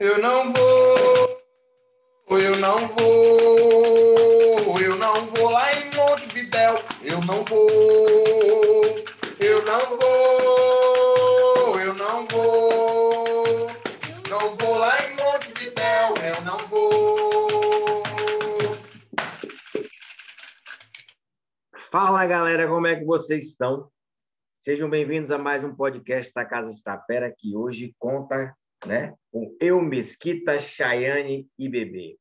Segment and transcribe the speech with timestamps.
[0.00, 1.42] Eu não vou,
[2.38, 7.68] eu não vou, eu não vou lá em Montevidéu, eu não vou,
[9.38, 13.66] eu não vou, eu não vou,
[14.30, 18.02] não vou lá em Montevidéu, eu não vou.
[21.92, 23.90] Fala galera, como é que vocês estão?
[24.58, 28.56] Sejam bem-vindos a mais um podcast da Casa de Tapera, que hoje conta
[28.86, 32.16] né, com eu, Mesquita, Chayane e Bebê.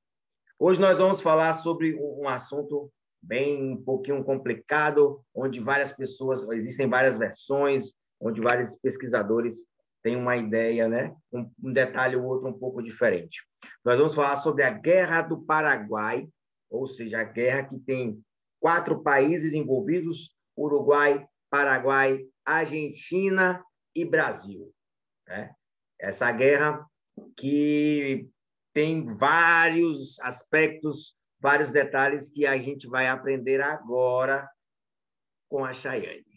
[0.57, 6.87] Hoje nós vamos falar sobre um assunto bem um pouquinho complicado, onde várias pessoas, existem
[6.87, 9.65] várias versões, onde vários pesquisadores
[10.03, 13.41] têm uma ideia, né, um, um detalhe ou outro um pouco diferente.
[13.84, 16.27] Nós vamos falar sobre a Guerra do Paraguai,
[16.70, 18.21] ou seja, a guerra que tem
[18.59, 23.63] quatro países envolvidos: Uruguai, Paraguai, Argentina
[23.95, 24.71] e Brasil.
[25.27, 25.53] Né?
[25.99, 26.85] Essa guerra
[27.35, 28.30] que
[28.73, 34.49] tem vários aspectos, vários detalhes que a gente vai aprender agora
[35.49, 36.29] com a Chayane.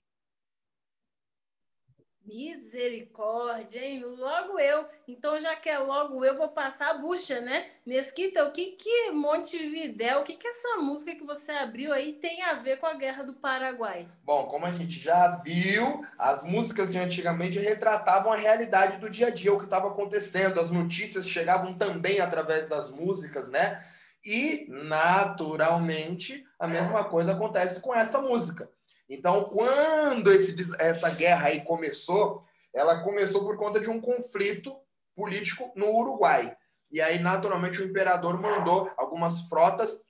[2.25, 4.05] Misericórdia, hein?
[4.05, 4.87] Logo eu.
[5.09, 7.67] Então, já que é logo eu, vou passar a bucha, né?
[7.85, 12.43] Mesquita, o que que Montevidéu, o que que essa música que você abriu aí tem
[12.43, 14.09] a ver com a Guerra do Paraguai?
[14.25, 19.27] Bom, como a gente já viu, as músicas de antigamente retratavam a realidade do dia
[19.27, 23.83] a dia, o que estava acontecendo, as notícias chegavam também através das músicas, né?
[24.25, 28.71] E, naturalmente, a mesma coisa acontece com essa música.
[29.09, 34.75] Então, quando esse, essa guerra aí começou, ela começou por conta de um conflito
[35.15, 36.57] político no Uruguai.
[36.91, 40.03] E aí, naturalmente, o imperador mandou algumas frotas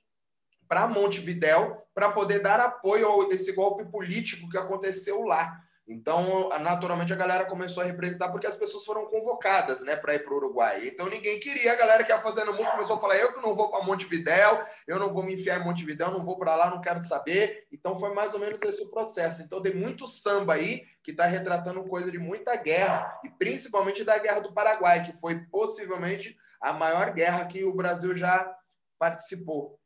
[0.67, 5.61] para Montevidéu para poder dar apoio a esse golpe político que aconteceu lá.
[5.85, 10.23] Então, naturalmente, a galera começou a representar porque as pessoas foram convocadas, né, para ir
[10.23, 10.87] para o Uruguai.
[10.87, 11.73] Então, ninguém queria.
[11.73, 14.63] A galera que ia fazendo música começou a falar: eu que não vou para Montevidéu,
[14.87, 17.67] eu não vou me enfiar em Montevidéu, não vou para lá, não quero saber.
[17.71, 19.41] Então, foi mais ou menos esse o processo.
[19.41, 24.17] Então, tem muito samba aí que está retratando coisa de muita guerra, e principalmente da
[24.17, 28.55] Guerra do Paraguai, que foi possivelmente a maior guerra que o Brasil já
[28.97, 29.77] participou.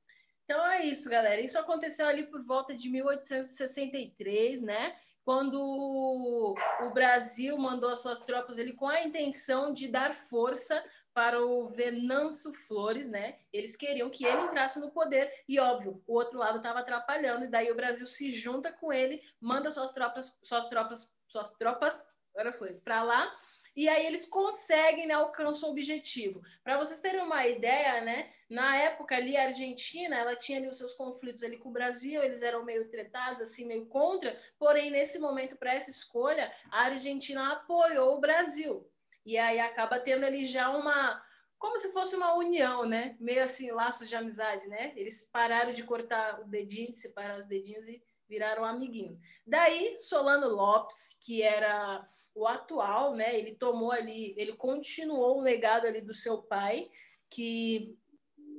[0.43, 1.41] Então é isso, galera.
[1.41, 4.95] Isso aconteceu ali por volta de 1863, né?
[5.27, 10.81] Quando o Brasil mandou as suas tropas ele com a intenção de dar força
[11.13, 13.37] para o Venâncio Flores, né?
[13.51, 17.49] Eles queriam que ele entrasse no poder e óbvio, o outro lado estava atrapalhando e
[17.49, 22.53] daí o Brasil se junta com ele, manda suas tropas, suas tropas, suas tropas, agora
[22.53, 23.29] foi para lá
[23.77, 26.41] e aí eles conseguem, né, alcançam o objetivo.
[26.63, 30.79] Para vocês terem uma ideia, né, na época ali a Argentina, ela tinha ali os
[30.79, 35.19] seus conflitos ali com o Brasil, eles eram meio tretados, assim, meio contra, porém nesse
[35.19, 38.89] momento para essa escolha, a Argentina apoiou o Brasil.
[39.23, 41.23] E aí acaba tendo ali já uma
[41.59, 43.15] como se fosse uma união, né?
[43.19, 44.93] Meio assim, laços de amizade, né?
[44.95, 49.19] Eles pararam de cortar o dedinho, separar os dedinhos e viraram amiguinhos.
[49.45, 52.07] Daí, Solano Lopes, que era
[52.37, 53.37] o atual, né?
[53.37, 56.89] Ele tomou ali, ele continuou o legado ali do seu pai,
[57.29, 57.97] que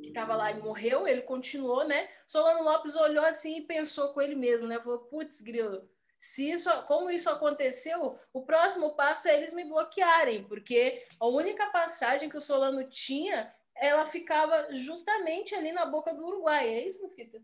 [0.03, 2.09] estava lá e morreu, ele continuou, né?
[2.27, 4.81] Solano Lopes olhou assim e pensou com ele mesmo, né?
[4.81, 10.43] Falou, putz, grilo, se isso, como isso aconteceu, o próximo passo é eles me bloquearem,
[10.45, 16.27] porque a única passagem que o Solano tinha, ela ficava justamente ali na boca do
[16.27, 16.69] Uruguai.
[16.69, 17.41] É isso, Mosquita?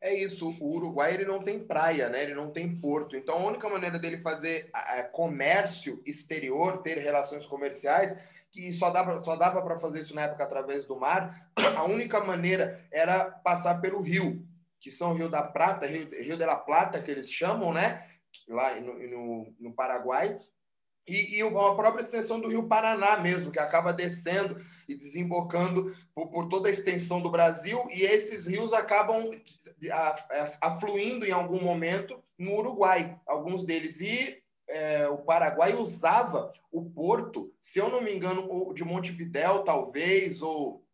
[0.00, 2.22] É isso, o Uruguai ele não tem praia, né?
[2.22, 3.16] Ele não tem porto.
[3.16, 4.70] Então a única maneira dele fazer
[5.12, 8.16] comércio exterior, ter relações comerciais,
[8.50, 12.20] que só dava só dava para fazer isso na época através do mar, a única
[12.20, 14.46] maneira era passar pelo rio,
[14.80, 18.06] que são o Rio da Prata, Rio, rio de la Plata que eles chamam, né?
[18.48, 20.38] Lá no, no, no Paraguai,
[21.08, 24.56] e, e a própria extensão do Rio Paraná mesmo, que acaba descendo
[24.88, 29.30] e desembocando por, por toda a extensão do Brasil, e esses rios acabam
[30.60, 34.00] afluindo em algum momento no Uruguai, alguns deles.
[34.00, 40.42] E é, o Paraguai usava o porto, se eu não me engano, de Montevidéu, talvez,
[40.42, 40.84] ou.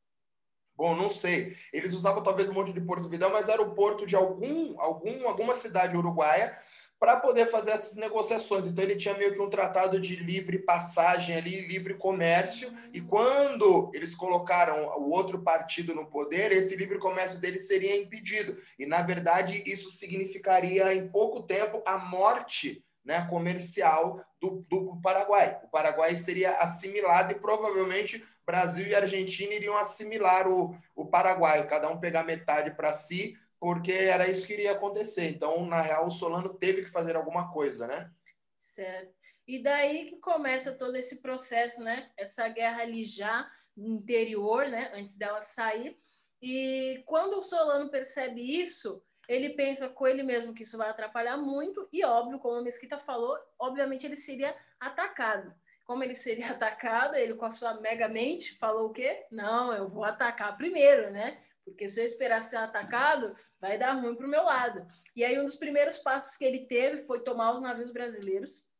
[0.76, 1.56] Bom, não sei.
[1.72, 5.28] Eles usavam talvez o Monte de Porto Vidal, mas era o porto de algum, algum,
[5.28, 6.56] alguma cidade uruguaia
[7.04, 8.66] para poder fazer essas negociações.
[8.66, 13.90] Então ele tinha meio que um tratado de livre passagem ali, livre comércio, e quando
[13.92, 18.56] eles colocaram o outro partido no poder, esse livre comércio dele seria impedido.
[18.78, 25.58] E na verdade isso significaria em pouco tempo a morte né, comercial do, do Paraguai.
[25.62, 31.90] O Paraguai seria assimilado e provavelmente Brasil e Argentina iriam assimilar o, o Paraguai, cada
[31.90, 35.28] um pegar metade para si porque era isso que iria acontecer.
[35.30, 38.10] Então, na real, o Solano teve que fazer alguma coisa, né?
[38.58, 39.14] Certo.
[39.46, 42.10] E daí que começa todo esse processo, né?
[42.16, 44.90] Essa guerra ali já no interior, né?
[44.94, 45.98] Antes dela sair.
[46.40, 51.36] E quando o Solano percebe isso, ele pensa com ele mesmo que isso vai atrapalhar
[51.36, 55.54] muito, e óbvio, como a Mesquita falou, obviamente ele seria atacado.
[55.84, 59.26] Como ele seria atacado, ele com a sua mega mente falou o quê?
[59.30, 61.42] Não, eu vou atacar primeiro, né?
[61.64, 64.86] Porque se eu esperar ser atacado, vai dar ruim para o meu lado.
[65.16, 68.70] E aí, um dos primeiros passos que ele teve foi tomar os navios brasileiros.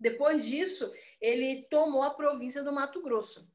[0.00, 3.46] Depois disso, ele tomou a província do Mato Grosso.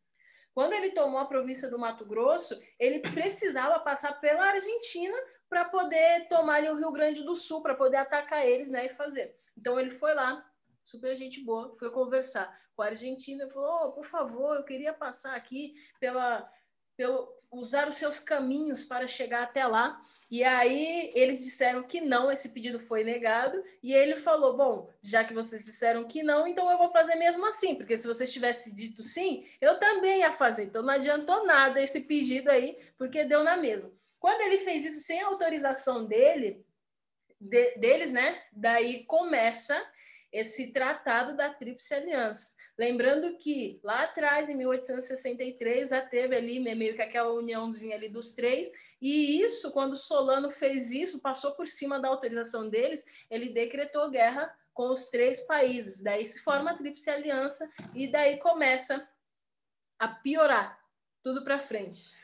[0.53, 5.15] Quando ele tomou a província do Mato Grosso, ele precisava passar pela Argentina
[5.47, 8.89] para poder tomar ali o Rio Grande do Sul, para poder atacar eles né, e
[8.89, 9.35] fazer.
[9.57, 10.45] Então, ele foi lá,
[10.83, 14.93] super gente boa, foi conversar com a Argentina e falou: oh, por favor, eu queria
[14.93, 16.49] passar aqui pela,
[16.95, 20.01] pelo, usar os seus caminhos para chegar até lá.
[20.31, 23.63] E aí eles disseram que não, esse pedido foi negado.
[23.81, 27.45] E ele falou: Bom, já que vocês disseram que não, então eu vou fazer mesmo
[27.45, 30.63] assim, porque se vocês tivessem dito sim, eu também ia fazer.
[30.63, 33.91] Então não adiantou nada esse pedido aí, porque deu na mesma.
[34.19, 36.65] Quando ele fez isso sem autorização dele,
[37.39, 38.41] de, deles, né?
[38.51, 39.81] Daí começa
[40.31, 42.53] esse tratado da Tríplice Aliança.
[42.79, 48.31] Lembrando que lá atrás, em 1863, já teve ali meio que aquela uniãozinha ali dos
[48.31, 48.71] três,
[49.01, 54.49] e isso, quando Solano fez isso, passou por cima da autorização deles, ele decretou guerra
[54.73, 56.01] com os três países.
[56.01, 59.05] Daí se forma a Tríplice Aliança e daí começa
[59.99, 60.79] a piorar
[61.21, 62.17] tudo para frente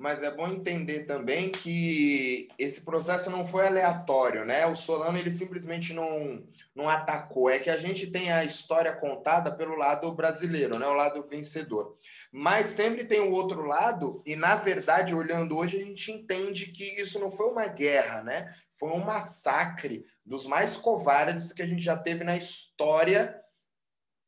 [0.00, 4.66] mas é bom entender também que esse processo não foi aleatório, né?
[4.66, 6.42] O Solano ele simplesmente não,
[6.74, 7.50] não atacou.
[7.50, 10.86] É que a gente tem a história contada pelo lado brasileiro, né?
[10.86, 11.98] O lado vencedor.
[12.32, 16.98] Mas sempre tem o outro lado, e na verdade, olhando hoje, a gente entende que
[16.98, 18.54] isso não foi uma guerra, né?
[18.78, 23.38] Foi um massacre dos mais covardes que a gente já teve na história.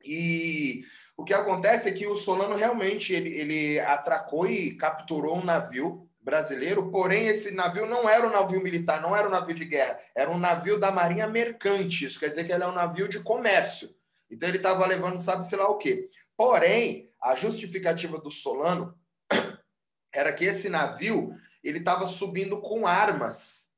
[0.04, 0.82] E
[1.16, 6.08] o que acontece é que o Solano realmente ele, ele atracou e capturou um navio
[6.20, 9.98] brasileiro, porém esse navio não era um navio militar, não era um navio de guerra,
[10.14, 13.20] era um navio da marinha mercante, isso quer dizer que ele é um navio de
[13.20, 13.94] comércio.
[14.30, 16.08] Então ele estava levando sabe-se lá o quê.
[16.36, 18.98] Porém, a justificativa do Solano
[20.14, 23.70] era que esse navio ele estava subindo com armas.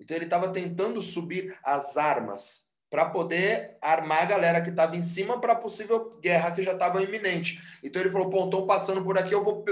[0.00, 5.02] Então ele estava tentando subir as armas para poder armar a galera que estava em
[5.02, 7.60] cima para a possível guerra que já estava iminente.
[7.82, 9.64] Então ele falou: Pô, estão passando por aqui, eu vou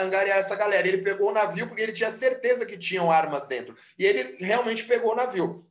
[0.00, 0.86] angariar essa galera.
[0.86, 3.74] Ele pegou o navio porque ele tinha certeza que tinham armas dentro.
[3.98, 5.66] E ele realmente pegou o navio.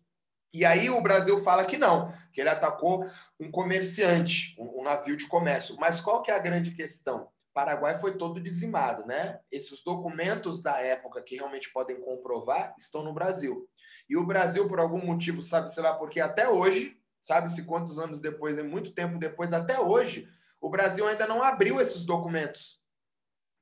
[0.54, 3.09] E aí o Brasil fala que não, que ele atacou
[3.39, 5.75] um comerciante, um, um navio de comércio.
[5.80, 7.27] Mas qual que é a grande questão?
[7.54, 9.39] Paraguai foi todo dizimado, né?
[9.51, 13.68] Esses documentos da época que realmente podem comprovar estão no Brasil.
[14.13, 18.21] E o Brasil, por algum motivo, sabe, sei lá, porque até hoje, sabe-se quantos anos
[18.21, 20.30] depois, é muito tempo depois, até hoje,
[20.62, 22.80] o Brasil ainda não abriu esses documentos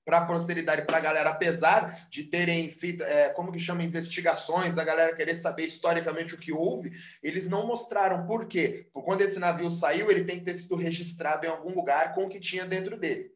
[0.04, 4.78] para a posteridade, para a galera, apesar de terem feito, é, como que chama, investigações,
[4.78, 8.90] a galera querer saber historicamente o que houve, eles não mostraram por quê.
[8.92, 12.26] Porque quando esse navio saiu, ele tem que ter sido registrado em algum lugar com
[12.26, 13.32] o que tinha dentro dele.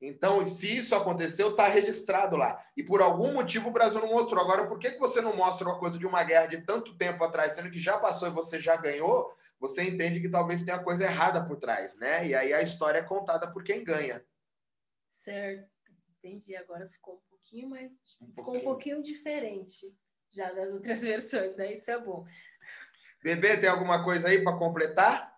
[0.00, 2.62] Então, se isso aconteceu, está registrado lá.
[2.76, 4.42] E por algum motivo o Brasil não mostrou.
[4.42, 7.22] Agora, por que, que você não mostra uma coisa de uma guerra de tanto tempo
[7.24, 9.34] atrás, sendo que já passou e você já ganhou?
[9.60, 12.26] Você entende que talvez tenha coisa errada por trás, né?
[12.26, 14.24] E aí a história é contada por quem ganha.
[15.08, 15.70] Certo,
[16.18, 16.54] entendi.
[16.56, 17.94] Agora ficou um pouquinho mais.
[18.20, 18.60] Um ficou pouquinho.
[18.60, 19.94] um pouquinho diferente
[20.30, 21.72] já das outras versões, né?
[21.72, 22.26] Isso é bom.
[23.22, 25.33] Bebê, tem alguma coisa aí para completar?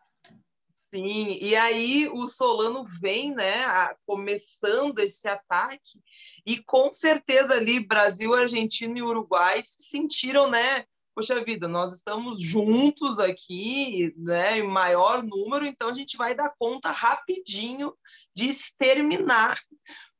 [0.96, 3.62] Sim, e aí o Solano vem, né,
[4.06, 6.00] começando esse ataque,
[6.46, 12.40] e com certeza ali Brasil, Argentina e Uruguai se sentiram, né, poxa vida, nós estamos
[12.40, 17.92] juntos aqui, né, em maior número, então a gente vai dar conta rapidinho
[18.34, 19.60] de exterminar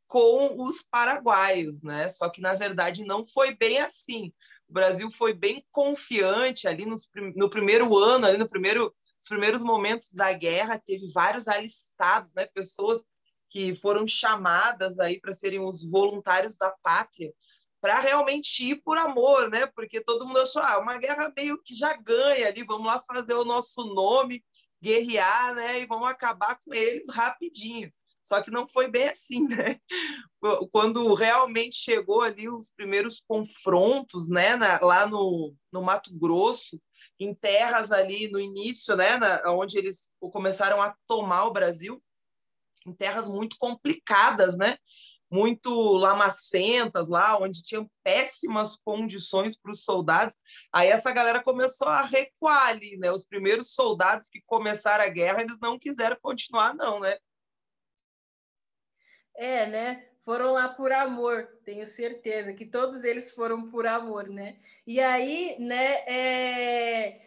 [0.07, 2.09] com os paraguaios, né?
[2.09, 4.33] Só que na verdade não foi bem assim.
[4.69, 8.95] O Brasil foi bem confiante ali nos, no primeiro ano, ali no primeiro
[9.27, 13.05] nos primeiros momentos da guerra, teve vários alistados, né, pessoas
[13.51, 17.33] que foram chamadas aí para serem os voluntários da pátria,
[17.81, 19.67] para realmente ir por amor, né?
[19.67, 23.35] Porque todo mundo achou, ah, uma guerra meio que já ganha ali, vamos lá fazer
[23.35, 24.45] o nosso nome,
[24.83, 25.81] guerrear, né?
[25.81, 27.93] E vamos acabar com eles rapidinho.
[28.25, 29.79] Só que não foi bem assim, né?
[30.73, 36.81] Quando realmente chegou ali os primeiros confrontos, né, na, lá no, no Mato Grosso,
[37.19, 42.03] em terras ali no início, né, na, onde eles começaram a tomar o Brasil,
[42.87, 44.77] em terras muito complicadas, né?
[45.31, 50.35] muito lamacentas lá, onde tinham péssimas condições para os soldados.
[50.73, 53.11] Aí essa galera começou a recuar ali, né?
[53.11, 57.19] Os primeiros soldados que começaram a guerra, eles não quiseram continuar, não, né?
[59.35, 60.09] É, né?
[60.27, 64.57] Foram lá por amor, tenho certeza que todos eles foram por amor, né?
[64.85, 66.03] E aí, né?
[66.05, 67.21] É...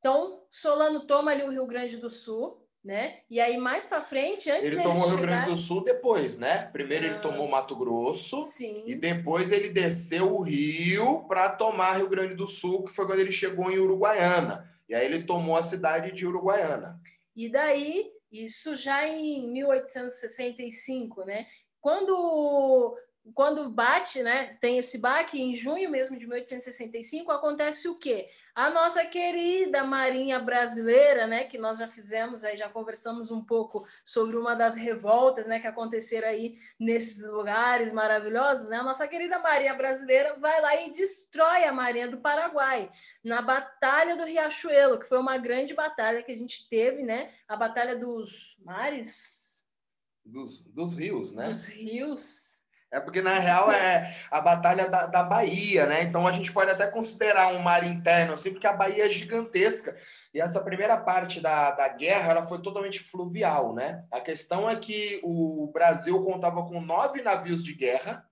[0.00, 3.20] Então, Solano toma ali o Rio Grande do Sul, né?
[3.30, 6.68] E aí mais para frente, antes ele tomou o Rio Grande do Sul depois, né?
[6.72, 8.82] Primeiro ah, ele tomou Mato Grosso sim.
[8.88, 13.20] e depois ele desceu o Rio para tomar Rio Grande do Sul, que foi quando
[13.20, 14.68] ele chegou em Uruguaiana.
[14.88, 17.00] E aí ele tomou a cidade de Uruguaiana.
[17.36, 21.46] E daí, isso já em 1865, né?
[21.82, 22.96] Quando
[23.34, 28.28] quando bate, né, tem esse baque, em junho mesmo de 1865, acontece o quê?
[28.54, 33.86] A nossa querida Marinha Brasileira, né, que nós já fizemos, aí já conversamos um pouco
[34.04, 38.78] sobre uma das revoltas, né, que aconteceram aí nesses lugares maravilhosos, né?
[38.78, 42.90] A nossa querida Marinha Brasileira vai lá e destrói a Marinha do Paraguai
[43.24, 47.30] na Batalha do Riachuelo, que foi uma grande batalha que a gente teve, né?
[47.48, 49.41] A Batalha dos Mares,
[50.24, 51.48] dos, dos rios, né?
[51.48, 52.52] Dos rios,
[52.92, 56.02] é porque, na real, é a batalha da, da Bahia, né?
[56.02, 59.96] Então, a gente pode até considerar um mar interno, assim, porque a Bahia é gigantesca.
[60.34, 64.04] E essa primeira parte da, da guerra, ela foi totalmente fluvial, né?
[64.10, 68.28] A questão é que o Brasil contava com nove navios de guerra,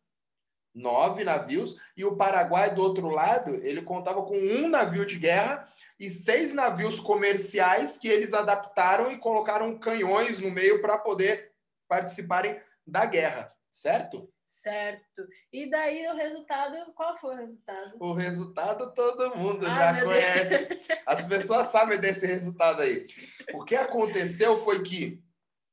[0.74, 5.66] nove navios, e o Paraguai, do outro lado, ele contava com um navio de guerra
[5.98, 11.49] e seis navios comerciais que eles adaptaram e colocaram canhões no meio para poder
[11.90, 14.32] participarem da guerra, certo?
[14.44, 15.26] Certo.
[15.52, 17.96] E daí o resultado, qual foi o resultado?
[18.00, 20.66] O resultado todo mundo ah, já conhece.
[20.66, 20.80] Deus.
[21.06, 23.06] As pessoas sabem desse resultado aí.
[23.54, 25.22] O que aconteceu foi que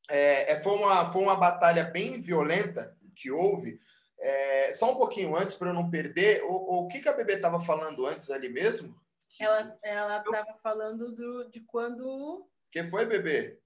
[0.10, 3.80] é, é, foi, uma, foi uma batalha bem violenta que houve.
[4.20, 7.34] É, só um pouquinho antes, para eu não perder, o, o que, que a bebê
[7.34, 8.96] estava falando antes ali mesmo?
[9.84, 12.48] Ela estava falando do, de quando.
[12.72, 13.60] que foi, bebê?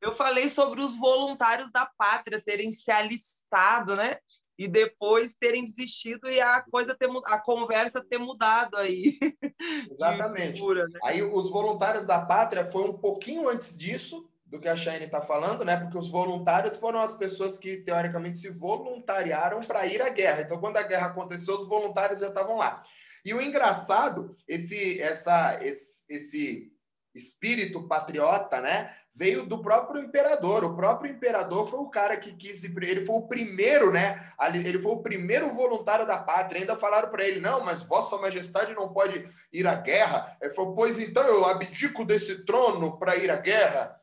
[0.00, 4.18] Eu falei sobre os voluntários da pátria terem se alistado, né?
[4.60, 9.18] e depois terem desistido e a coisa ter a conversa ter mudado aí.
[9.90, 10.58] Exatamente.
[10.58, 10.98] Figura, né?
[11.02, 15.22] Aí os voluntários da pátria foi um pouquinho antes disso do que a Shane está
[15.22, 15.78] falando, né?
[15.78, 20.42] Porque os voluntários foram as pessoas que teoricamente se voluntariaram para ir à guerra.
[20.42, 22.82] Então, quando a guerra aconteceu, os voluntários já estavam lá.
[23.24, 26.72] E o engraçado, esse, essa, esse, esse
[27.14, 28.94] espírito patriota, né?
[29.14, 30.64] Veio do próprio imperador.
[30.64, 34.32] O próprio imperador foi o cara que quis, ele foi o primeiro, né?
[34.54, 36.60] Ele foi o primeiro voluntário da pátria.
[36.60, 40.36] Ainda falaram para ele: não, mas Vossa Majestade não pode ir à guerra.
[40.40, 43.99] Ele falou: pois então eu abdico desse trono para ir à guerra.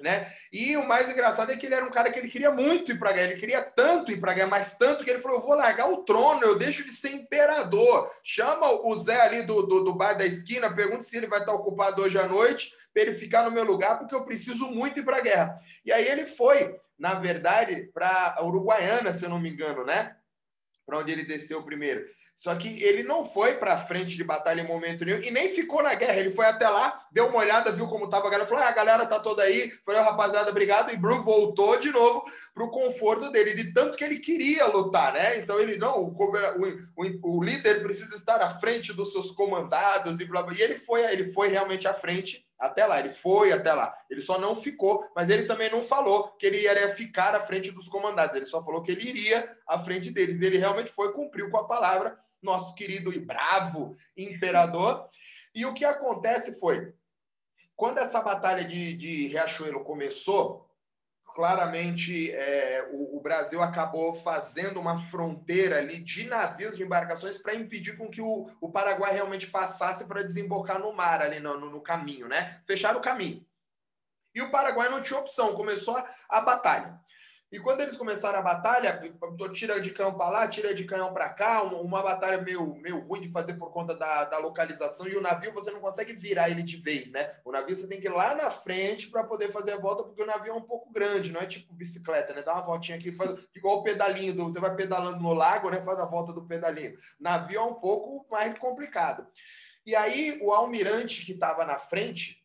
[0.00, 0.32] Né?
[0.52, 2.98] E o mais engraçado é que ele era um cara que ele queria muito ir
[3.00, 5.38] para a guerra, ele queria tanto ir para a guerra, mas tanto que ele falou:
[5.38, 8.08] eu vou largar o trono, eu deixo de ser imperador.
[8.22, 11.52] Chama o Zé ali do, do, do bar da esquina, pergunta se ele vai estar
[11.52, 15.04] ocupado hoje à noite, para ele ficar no meu lugar, porque eu preciso muito ir
[15.04, 15.58] para a guerra.
[15.84, 20.16] E aí ele foi, na verdade, para Uruguaiana, se eu não me engano, né?
[20.86, 22.06] Para onde ele desceu primeiro.
[22.38, 25.82] Só que ele não foi para frente de batalha em momento nenhum e nem ficou
[25.82, 26.20] na guerra.
[26.20, 28.72] Ele foi até lá, deu uma olhada, viu como estava a galera, falou: ah, a
[28.72, 29.72] galera tá toda aí.
[29.84, 30.92] Falei, rapaziada, obrigado.
[30.92, 35.14] E Bru voltou de novo para o conforto dele, de tanto que ele queria lutar,
[35.14, 35.38] né?
[35.38, 36.14] Então ele, não, o,
[36.96, 40.54] o, o, líder precisa estar à frente dos seus comandados e blá, blá.
[40.54, 43.92] E ele foi, ele foi realmente à frente até lá, ele foi até lá.
[44.08, 47.72] Ele só não ficou, mas ele também não falou que ele iria ficar à frente
[47.72, 48.36] dos comandados.
[48.36, 50.40] Ele só falou que ele iria à frente deles.
[50.40, 55.08] Ele realmente foi, cumpriu com a palavra nosso querido e bravo imperador.
[55.54, 56.92] E o que acontece foi,
[57.76, 60.68] quando essa batalha de, de Riachuelo começou,
[61.38, 67.54] claramente é, o, o, Brasil acabou fazendo uma fronteira ali de navios, de embarcações, para
[67.54, 71.70] impedir com que o, o Paraguai realmente passasse para desembocar no mar, ali no, no,
[71.70, 72.60] no caminho, né?
[72.66, 73.46] Fecharam o caminho.
[74.34, 76.98] E o Paraguai não tinha opção, começou a, a batalha.
[77.50, 79.00] E quando eles começaram a batalha,
[79.54, 83.22] tira de canhão para lá, tira de canhão para cá, uma, batalha meio, meio ruim
[83.22, 85.08] de fazer por conta da, da localização.
[85.08, 87.32] E o navio você não consegue virar ele de vez, né?
[87.42, 90.22] O navio você tem que ir lá na frente para poder fazer a volta, porque
[90.22, 92.42] o navio é um pouco grande, não é tipo bicicleta, né?
[92.42, 95.80] Dá uma voltinha aqui, faz igual o pedalinho, do, você vai pedalando no lago, né?
[95.80, 96.94] Faz a volta do pedalinho.
[97.18, 99.26] Navio é um pouco mais complicado.
[99.86, 102.44] E aí o almirante que estava na frente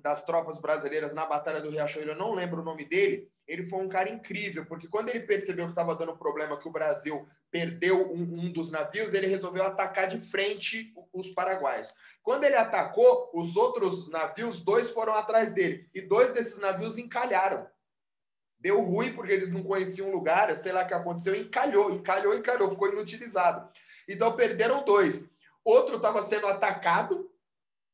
[0.00, 3.80] das tropas brasileiras na Batalha do Riachuelo, eu não lembro o nome dele, ele foi
[3.80, 8.10] um cara incrível, porque quando ele percebeu que estava dando problema, que o Brasil perdeu
[8.12, 11.92] um, um, dos navios, ele resolveu atacar de frente os paraguaios.
[12.22, 17.66] Quando ele atacou, os outros navios, dois foram atrás dele, e dois desses navios encalharam.
[18.58, 22.34] Deu ruim porque eles não conheciam o lugar, sei lá o que aconteceu, encalhou, encalhou,
[22.34, 23.68] encalhou, ficou inutilizado.
[24.08, 25.28] Então perderam dois.
[25.64, 27.28] Outro estava sendo atacado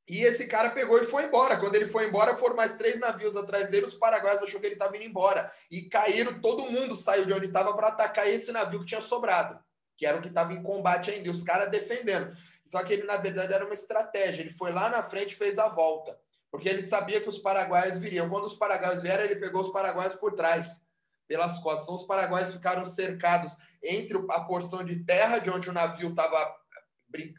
[0.09, 1.59] e esse cara pegou e foi embora.
[1.59, 3.87] Quando ele foi embora, foram mais três navios atrás dele.
[3.87, 6.41] Os paraguaios achou que ele estava indo embora e caíram.
[6.41, 9.59] Todo mundo saiu de onde estava para atacar esse navio que tinha sobrado,
[9.97, 11.29] que era o que estava em combate ainda.
[11.29, 12.35] E os caras defendendo.
[12.67, 14.41] Só que ele, na verdade, era uma estratégia.
[14.41, 16.19] Ele foi lá na frente e fez a volta
[16.50, 18.29] porque ele sabia que os paraguaios viriam.
[18.29, 20.83] Quando os paraguaios vieram, ele pegou os paraguaios por trás,
[21.27, 21.85] pelas costas.
[21.85, 26.57] Então, os paraguaios ficaram cercados entre a porção de terra de onde o navio estava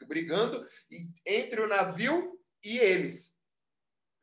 [0.07, 3.37] brigando e entre o navio e eles.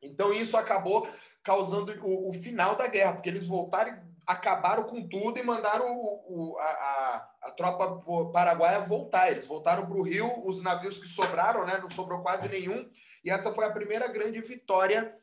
[0.01, 1.07] Então, isso acabou
[1.43, 5.95] causando o, o final da guerra, porque eles voltaram e acabaram com tudo e mandaram
[5.95, 8.03] o, o, a, a, tropa
[8.33, 9.31] paraguaia voltar.
[9.31, 11.77] Eles voltaram para o Rio, os navios que sobraram, né?
[11.77, 12.89] Não sobrou quase nenhum.
[13.23, 15.15] E essa foi a primeira grande vitória.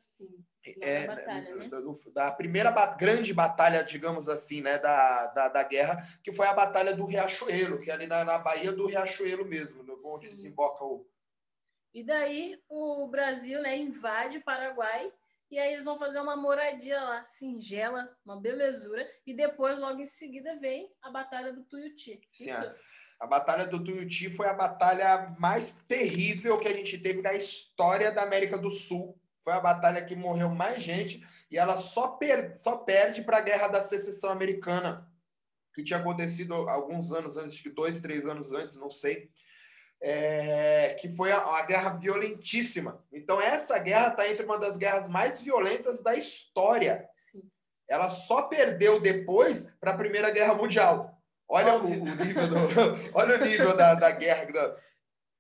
[0.81, 1.69] É, batalha, né?
[2.15, 6.97] da primeira grande batalha, digamos assim, né, da, da, da, guerra, que foi a Batalha
[6.97, 10.35] do Riachuelo, que é ali na, na Baía do Riachuelo mesmo, onde Sim.
[10.35, 11.07] desemboca o.
[11.95, 15.13] E daí o Brasil né, invade o Paraguai
[15.51, 20.07] e aí eles vão fazer uma moradia lá, singela, uma belezura, e depois, logo em
[20.07, 22.21] seguida, vem a Batalha do Tuiuti.
[22.33, 22.75] Sim, Isso.
[23.21, 28.11] A Batalha do Tuiuti foi a batalha mais terrível que a gente teve na história
[28.11, 29.17] da América do Sul.
[29.39, 33.43] Foi a batalha que morreu mais gente e ela só, per só perde para a
[33.43, 35.09] Guerra da Secessão Americana,
[35.73, 39.31] que tinha acontecido alguns anos antes, dois, três anos antes, não sei.
[40.07, 43.03] É, que foi uma guerra violentíssima.
[43.11, 47.09] Então, essa guerra está entre uma das guerras mais violentas da história.
[47.15, 47.43] Sim.
[47.89, 51.19] Ela só perdeu depois para a Primeira Guerra Mundial.
[51.49, 52.59] Olha o, o nível, do,
[53.17, 54.47] olha o nível da, da guerra.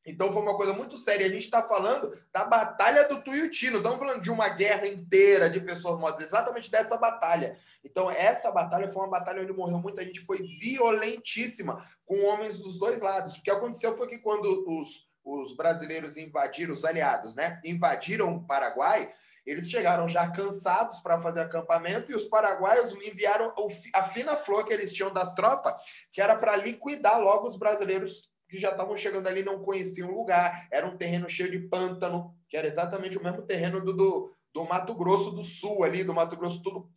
[0.07, 1.27] Então foi uma coisa muito séria.
[1.27, 5.49] A gente está falando da batalha do Tuiuti, não estamos falando de uma guerra inteira
[5.49, 7.59] de pessoas mortas, exatamente dessa batalha.
[7.83, 12.79] Então essa batalha foi uma batalha onde morreu muita gente, foi violentíssima, com homens dos
[12.79, 13.37] dois lados.
[13.37, 18.47] O que aconteceu foi que quando os, os brasileiros invadiram, os aliados, né, invadiram o
[18.47, 19.11] Paraguai,
[19.47, 23.53] eles chegaram já cansados para fazer acampamento e os paraguaios enviaram
[23.95, 25.77] a fina flor que eles tinham da tropa,
[26.11, 30.14] que era para liquidar logo os brasileiros que já estavam chegando ali não conheciam o
[30.14, 30.68] lugar.
[30.70, 34.64] Era um terreno cheio de pântano, que era exatamente o mesmo terreno do, do, do
[34.64, 36.90] Mato Grosso do Sul, ali, do Mato Grosso, tudo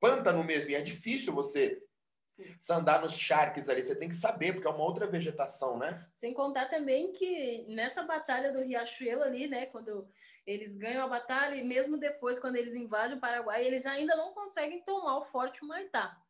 [0.00, 0.70] pântano mesmo.
[0.70, 1.80] E é difícil você
[2.70, 6.04] andar nos charques ali, você tem que saber, porque é uma outra vegetação, né?
[6.12, 10.08] Sem contar também que nessa batalha do Riachuelo ali, né, quando
[10.46, 14.32] eles ganham a batalha e mesmo depois, quando eles invadem o Paraguai, eles ainda não
[14.32, 16.20] conseguem tomar o Forte Humaitá.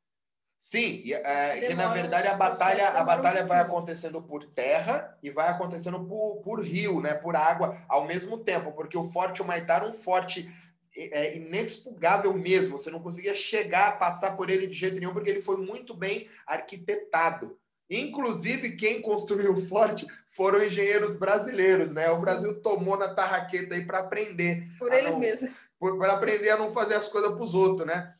[0.64, 5.30] Sim, e, é, que na verdade a batalha, a batalha vai acontecendo por terra e
[5.30, 9.74] vai acontecendo por, por rio, né, por água, ao mesmo tempo, porque o Forte Humaitá
[9.74, 10.50] era um forte
[10.96, 15.42] é, inexpugável mesmo, você não conseguia chegar, passar por ele de jeito nenhum, porque ele
[15.42, 17.58] foi muito bem arquitetado.
[17.88, 22.10] Inclusive, quem construiu o forte foram engenheiros brasileiros, né?
[22.10, 22.22] O Sim.
[22.22, 24.66] Brasil tomou na tarraqueta aí para aprender.
[24.78, 25.50] Por eles não, mesmos.
[25.98, 28.14] Para aprender a não fazer as coisas para os outros, né?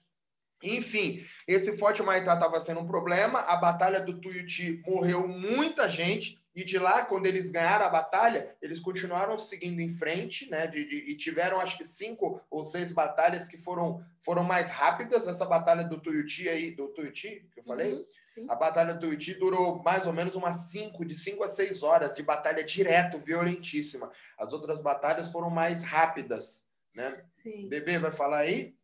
[0.64, 3.40] Enfim, esse Forte Maitá estava sendo um problema.
[3.40, 6.42] A Batalha do Tuiuti morreu muita gente.
[6.56, 10.68] E de lá, quando eles ganharam a batalha, eles continuaram seguindo em frente, né?
[10.68, 15.26] De, de, e tiveram acho que cinco ou seis batalhas que foram, foram mais rápidas.
[15.26, 19.34] Essa batalha do Tuiuti aí, do Tuiuti, que eu falei, uhum, a batalha do Tuiuti
[19.34, 24.12] durou mais ou menos umas cinco, de cinco a seis horas de batalha direto, violentíssima.
[24.38, 27.24] As outras batalhas foram mais rápidas, né?
[27.32, 27.68] Sim.
[27.68, 28.76] Bebê vai falar aí?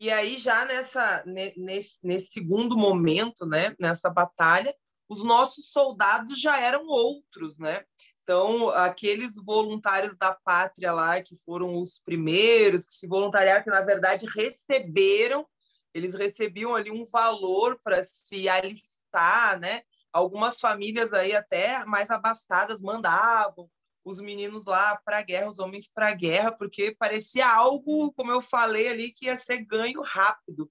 [0.00, 4.74] E aí já nessa nesse, nesse segundo momento, né, nessa batalha,
[5.06, 7.84] os nossos soldados já eram outros, né?
[8.22, 13.80] Então, aqueles voluntários da pátria lá, que foram os primeiros que se voluntariaram, que na
[13.82, 15.46] verdade receberam,
[15.92, 19.82] eles recebiam ali um valor para se alistar, né?
[20.12, 23.68] Algumas famílias aí até mais abastadas mandavam
[24.04, 28.30] os meninos lá para a guerra, os homens para a guerra, porque parecia algo, como
[28.32, 30.70] eu falei ali, que ia ser ganho rápido.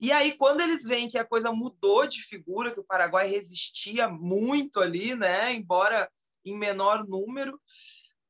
[0.00, 4.08] E aí, quando eles veem que a coisa mudou de figura, que o Paraguai resistia
[4.08, 6.10] muito ali, né, embora
[6.44, 7.60] em menor número,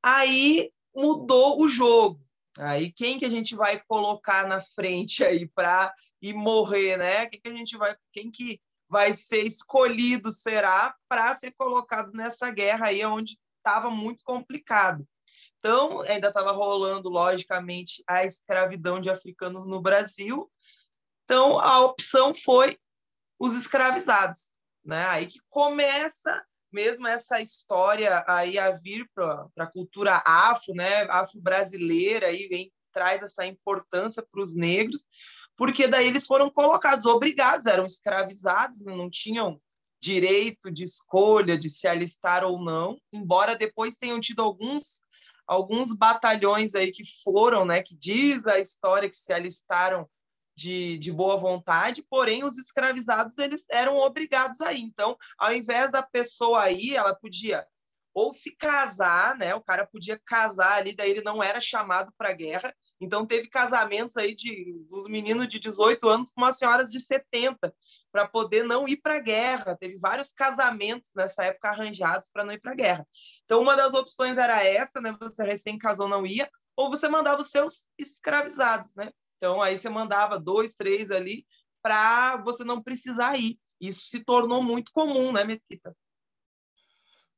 [0.03, 2.21] aí mudou o jogo.
[2.59, 7.27] Aí quem que a gente vai colocar na frente aí para ir morrer, né?
[7.27, 12.51] Quem que a gente vai, quem que vai ser escolhido será para ser colocado nessa
[12.51, 15.07] guerra aí onde estava muito complicado.
[15.59, 20.51] Então, ainda estava rolando, logicamente, a escravidão de africanos no Brasil,
[21.25, 22.79] então, a opção foi
[23.39, 24.53] os escravizados,
[24.85, 25.07] né?
[25.07, 31.03] Aí que começa mesmo essa história aí a vir para a cultura afro, né?
[31.05, 35.05] Afro-brasileira, aí vem traz essa importância para os negros,
[35.57, 39.61] porque daí eles foram colocados, obrigados, eram escravizados, não tinham
[40.05, 45.03] direito de escolha de se alistar ou não, embora depois tenham tido alguns
[45.47, 50.09] alguns batalhões aí que foram, né, que diz a história que se alistaram
[50.57, 54.81] de, de boa vontade, porém os escravizados eles eram obrigados a ir.
[54.81, 57.67] Então, ao invés da pessoa ir, ela podia
[58.15, 59.55] ou se casar, né?
[59.55, 62.75] O cara podia casar ali, daí ele não era chamado para a guerra.
[63.01, 67.75] Então teve casamentos aí de dos meninos de 18 anos com umas senhoras de 70
[68.13, 69.77] para poder não ir para a guerra.
[69.77, 73.07] Teve vários casamentos nessa época arranjados para não ir para a guerra.
[73.45, 75.15] Então uma das opções era essa, né?
[75.21, 79.11] Você recém casou não ia, ou você mandava os seus escravizados, né?
[79.37, 81.45] Então aí você mandava dois, três ali
[81.83, 83.59] para você não precisar ir.
[83.81, 85.95] Isso se tornou muito comum, né, Mesquita?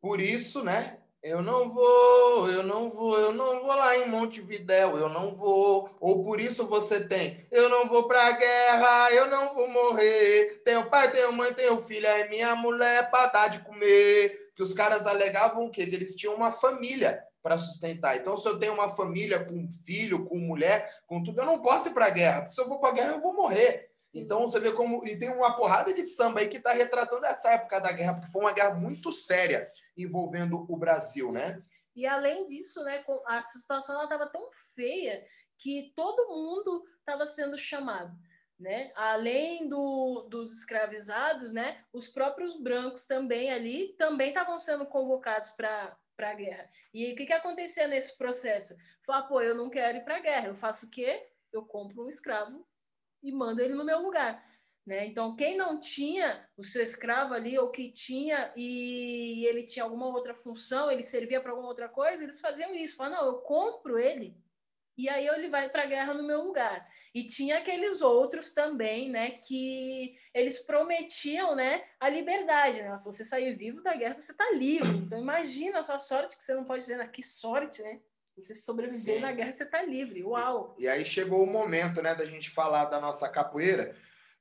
[0.00, 1.02] Por isso, né?
[1.28, 5.90] Eu não vou, eu não vou, eu não vou lá em Montevidéu, eu não vou.
[5.98, 10.62] Ou por isso você tem, eu não vou pra guerra, eu não vou morrer.
[10.64, 14.40] Tenho pai, tenho mãe, tenho filha, é minha mulher pra dar de comer.
[14.54, 15.68] Que os caras alegavam?
[15.68, 18.16] Que eles tinham uma família para sustentar.
[18.16, 21.88] Então, se eu tenho uma família com filho, com mulher, com tudo, eu não posso
[21.88, 23.88] ir para a guerra, porque se eu for para a guerra, eu vou morrer.
[23.96, 24.18] Sim.
[24.18, 25.06] Então, você vê como.
[25.06, 28.32] E tem uma porrada de samba aí que está retratando essa época da guerra, porque
[28.32, 31.62] foi uma guerra muito séria envolvendo o Brasil, né?
[31.94, 35.24] E além disso, né, a situação estava tão feia
[35.56, 38.12] que todo mundo estava sendo chamado.
[38.58, 38.90] Né?
[38.96, 45.96] Além do, dos escravizados, né, os próprios brancos também ali também estavam sendo convocados para
[46.16, 46.68] para a guerra.
[46.92, 48.74] E o que, que acontecia nesse processo?
[49.04, 50.48] Falar, pô, eu não quero ir para a guerra.
[50.48, 51.28] Eu faço o quê?
[51.52, 52.66] Eu compro um escravo
[53.22, 54.44] e mando ele no meu lugar.
[54.86, 55.06] Né?
[55.06, 60.06] Então, quem não tinha o seu escravo ali, ou que tinha e ele tinha alguma
[60.06, 62.96] outra função, ele servia para alguma outra coisa, eles faziam isso.
[62.96, 64.36] Falaram, não, eu compro ele
[64.96, 66.88] e aí ele vai para a guerra no meu lugar.
[67.14, 72.96] E tinha aqueles outros também, né, que eles prometiam, né, a liberdade, né?
[72.96, 74.98] Se você sair vivo da guerra, você está livre.
[74.98, 78.00] Então imagina a sua sorte que você não pode dizer, ah, que sorte, né?
[78.36, 79.22] Você sobreviver Sim.
[79.22, 80.22] na guerra, você está livre.
[80.22, 80.74] Uau.
[80.78, 83.96] E, e aí chegou o momento, né, da gente falar da nossa capoeira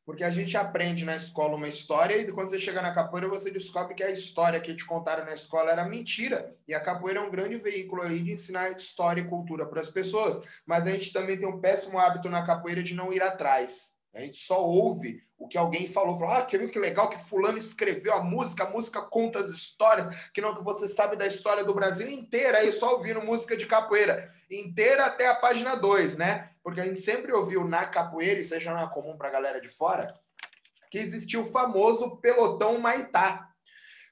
[0.05, 3.49] porque a gente aprende na escola uma história e quando você chega na capoeira você
[3.49, 6.55] descobre que a história que te contaram na escola era mentira.
[6.67, 9.89] E a capoeira é um grande veículo ali de ensinar história e cultura para as
[9.89, 10.39] pessoas.
[10.65, 13.95] Mas a gente também tem um péssimo hábito na capoeira de não ir atrás.
[14.13, 16.17] A gente só ouve o que alguém falou.
[16.17, 19.49] Falou, ah, que viu que legal que fulano escreveu a música, a música conta as
[19.49, 23.57] histórias, que não que você sabe da história do Brasil inteira aí, só ouvindo música
[23.57, 24.31] de capoeira.
[24.49, 26.51] Inteira até a página 2, né?
[26.65, 29.61] Porque a gente sempre ouviu na capoeira, e seja não é comum para a galera
[29.61, 30.11] de fora,
[30.89, 33.51] que existia o famoso pelotão Maitá.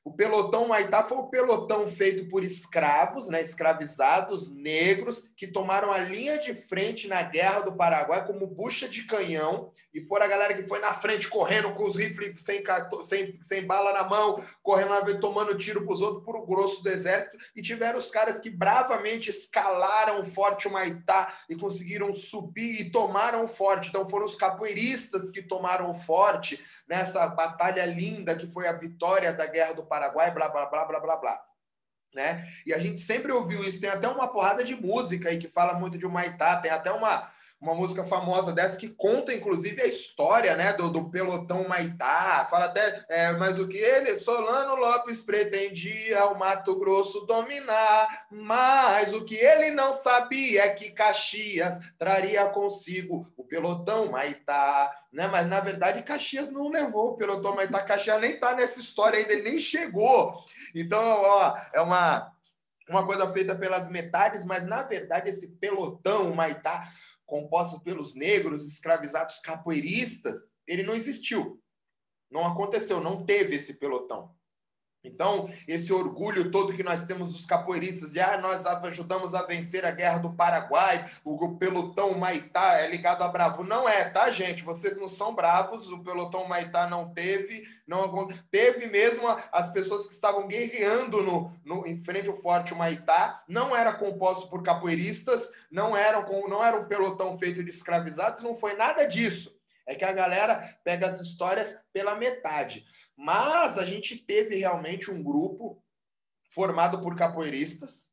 [0.06, 5.98] O pelotão Maitá foi o pelotão feito por escravos, né, escravizados negros, que tomaram a
[5.98, 10.54] linha de frente na Guerra do Paraguai como bucha de canhão, e foram a galera
[10.56, 12.62] que foi na frente correndo com os rifles sem,
[13.04, 16.84] sem, sem bala na mão, correndo lá, tomando tiro para os outros por o grosso
[16.84, 22.82] do exército, e tiveram os caras que bravamente escalaram o Forte Maitá e conseguiram subir
[22.82, 23.88] e tomaram o forte.
[23.88, 29.32] Então foram os capoeiristas que tomaram o forte nessa batalha linda que foi a vitória
[29.32, 31.45] da Guerra do Paraguai, blá, blá, blá, blá, blá, blá.
[32.15, 32.47] Né?
[32.65, 33.79] E a gente sempre ouviu isso.
[33.79, 37.32] Tem até uma porrada de música aí que fala muito de Humaitá, tem até uma,
[37.63, 42.45] uma música famosa dessa que conta, inclusive, a história né, do, do pelotão Maitá.
[42.52, 49.13] Fala até, é, mas o que ele, Solano Lopes, pretendia o Mato Grosso dominar, mas
[49.13, 54.93] o que ele não sabia é que Caxias traria consigo o pelotão Maitá.
[55.10, 55.28] Né?
[55.28, 57.82] Mas, na verdade, Caxias não levou o pelotão Maitá.
[57.82, 60.43] Caxias nem está nessa história ainda, ele nem chegou.
[60.76, 62.30] Então, ó, é uma
[62.89, 66.86] uma coisa feita pelas metades, mas na verdade esse pelotão Maitá
[67.34, 71.60] composta pelos negros escravizados capoeiristas, ele não existiu.
[72.30, 74.36] Não aconteceu, não teve esse pelotão.
[75.04, 79.86] Então, esse orgulho todo que nós temos dos capoeiristas, de ah, nós ajudamos a vencer
[79.86, 83.66] a guerra do Paraguai, o pelotão Maitá é ligado a Bravo.
[83.66, 84.63] Não é, tá, gente?
[84.63, 90.13] Vocês não são bravos, o pelotão Maitá não teve, não teve mesmo as pessoas que
[90.13, 95.98] estavam guerreando no, no, em frente ao Forte Maitá, não era composto por capoeiristas, não
[95.98, 99.54] era, não era um pelotão feito de escravizados, não foi nada disso.
[99.86, 102.86] É que a galera pega as histórias pela metade.
[103.15, 105.84] Mas a gente teve realmente um grupo
[106.43, 108.10] formado por capoeiristas,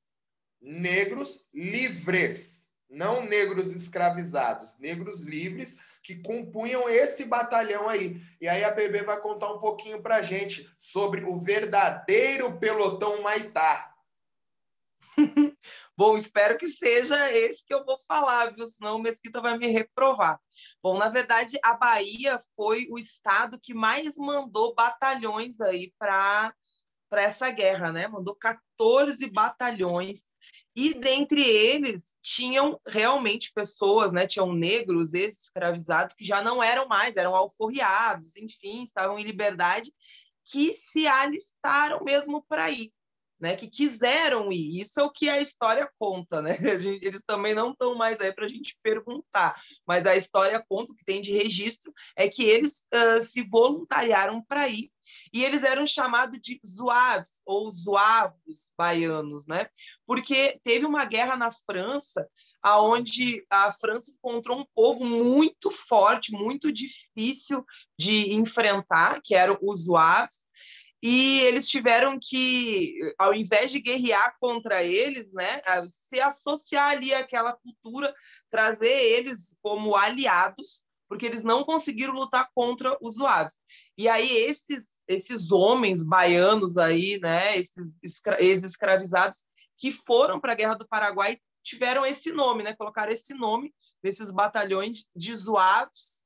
[0.60, 8.20] negros livres, não negros escravizados, negros livres que compunham esse batalhão aí.
[8.40, 13.94] E aí a BB vai contar um pouquinho pra gente sobre o verdadeiro pelotão Maitá.
[15.96, 18.66] Bom, espero que seja esse que eu vou falar, viu?
[18.66, 20.40] Senão o Mesquita vai me reprovar.
[20.82, 26.54] Bom, na verdade, a Bahia foi o estado que mais mandou batalhões aí para
[27.12, 28.08] essa guerra, né?
[28.08, 30.24] Mandou 14 batalhões
[30.74, 34.26] e dentre eles tinham realmente pessoas, né?
[34.26, 39.92] Tinham negros, escravizados que já não eram mais, eram alforriados, enfim, estavam em liberdade,
[40.44, 42.90] que se alistaram mesmo para ir
[43.40, 44.80] né, que quiseram ir.
[44.80, 46.56] Isso é o que a história conta, né?
[47.02, 50.94] Eles também não estão mais aí para a gente perguntar, mas a história conta, o
[50.94, 54.90] que tem de registro é que eles uh, se voluntariaram para ir
[55.32, 59.68] e eles eram chamados de zuaves ou zuavos baianos, né?
[60.06, 62.28] Porque teve uma guerra na França,
[62.62, 67.64] aonde a França encontrou um povo muito forte, muito difícil
[67.98, 70.40] de enfrentar, que eram os zuaves,
[71.02, 77.54] e eles tiveram que, ao invés de guerrear contra eles, né, se associar ali àquela
[77.54, 78.14] cultura,
[78.50, 83.54] trazer eles como aliados, porque eles não conseguiram lutar contra os Zuaves.
[83.96, 87.98] E aí esses esses homens baianos aí, né, esses
[88.38, 89.44] ex-escravizados
[89.76, 94.30] que foram para a Guerra do Paraguai tiveram esse nome, né, colocaram esse nome desses
[94.30, 96.22] batalhões de Zuaves,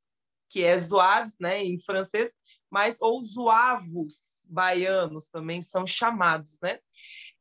[0.51, 2.31] que é Zuaves, né, em francês,
[2.71, 6.79] mas ou Zuavos, baianos também são chamados, né?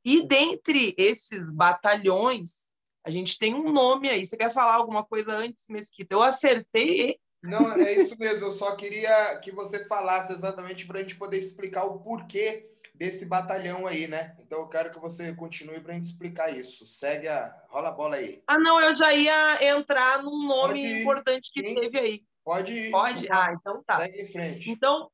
[0.05, 2.69] E dentre esses batalhões,
[3.05, 4.25] a gente tem um nome aí.
[4.25, 6.15] Você quer falar alguma coisa antes, Mesquita?
[6.15, 7.19] Eu acertei.
[7.43, 8.45] Não, é isso mesmo.
[8.45, 13.25] Eu só queria que você falasse exatamente para a gente poder explicar o porquê desse
[13.25, 14.35] batalhão aí, né?
[14.39, 16.85] Então eu quero que você continue para a gente explicar isso.
[16.85, 17.53] Segue a.
[17.69, 18.41] Rola a bola aí.
[18.47, 21.75] Ah, não, eu já ia entrar num nome importante que Sim.
[21.75, 22.23] teve aí.
[22.43, 22.91] Pode ir.
[22.91, 23.31] Pode?
[23.31, 23.99] Ah, então tá.
[23.99, 24.69] Segue em frente.
[24.69, 25.09] Então,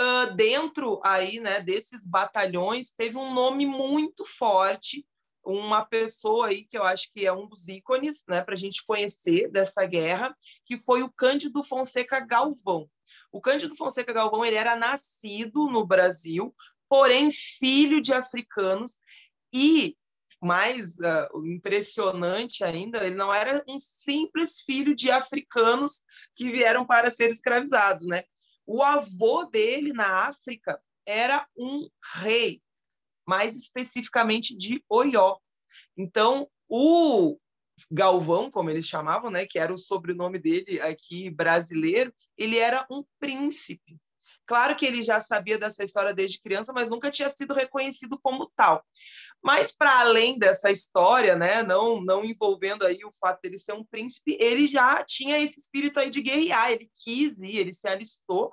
[0.00, 5.06] uh, dentro aí, né, desses batalhões, teve um nome muito forte,
[5.44, 8.84] uma pessoa aí que eu acho que é um dos ícones, né, para a gente
[8.84, 10.34] conhecer dessa guerra,
[10.66, 12.88] que foi o Cândido Fonseca Galvão.
[13.32, 16.54] O Cândido Fonseca Galvão ele era nascido no Brasil,
[16.88, 18.98] porém filho de africanos
[19.52, 19.96] e
[20.42, 26.02] mais uh, impressionante ainda, ele não era um simples filho de africanos
[26.34, 28.24] que vieram para ser escravizados, né?
[28.72, 31.88] O avô dele na África era um
[32.20, 32.62] rei,
[33.26, 35.38] mais especificamente de Oió.
[35.98, 37.36] Então, o
[37.90, 43.04] Galvão, como eles chamavam, né, que era o sobrenome dele aqui brasileiro, ele era um
[43.18, 43.98] príncipe.
[44.46, 48.52] Claro que ele já sabia dessa história desde criança, mas nunca tinha sido reconhecido como
[48.54, 48.86] tal.
[49.42, 53.84] Mas para além dessa história, né, não não envolvendo aí o fato dele ser um
[53.84, 58.50] príncipe, ele já tinha esse espírito aí de guerrear, ele quis ir, ele se alistou,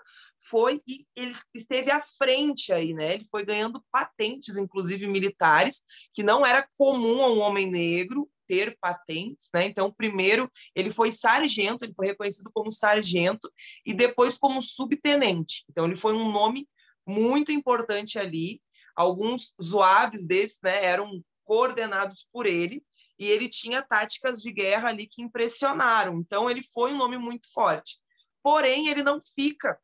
[0.49, 3.15] foi e ele esteve à frente aí, né?
[3.15, 8.77] Ele foi ganhando patentes, inclusive militares, que não era comum a um homem negro ter
[8.79, 9.65] patentes, né?
[9.65, 13.51] Então, primeiro ele foi sargento, ele foi reconhecido como sargento
[13.85, 15.65] e depois como subtenente.
[15.69, 16.67] Então, ele foi um nome
[17.05, 18.61] muito importante ali
[18.97, 22.83] alguns zoaves desses né, eram coordenados por ele
[23.19, 26.19] e ele tinha táticas de guerra ali que impressionaram.
[26.19, 27.99] Então ele foi um nome muito forte.
[28.43, 29.79] Porém, ele não fica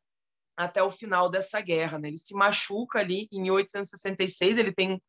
[0.56, 2.08] até o final dessa guerra, né?
[2.08, 5.00] Ele se machuca ali em 1866, ele tem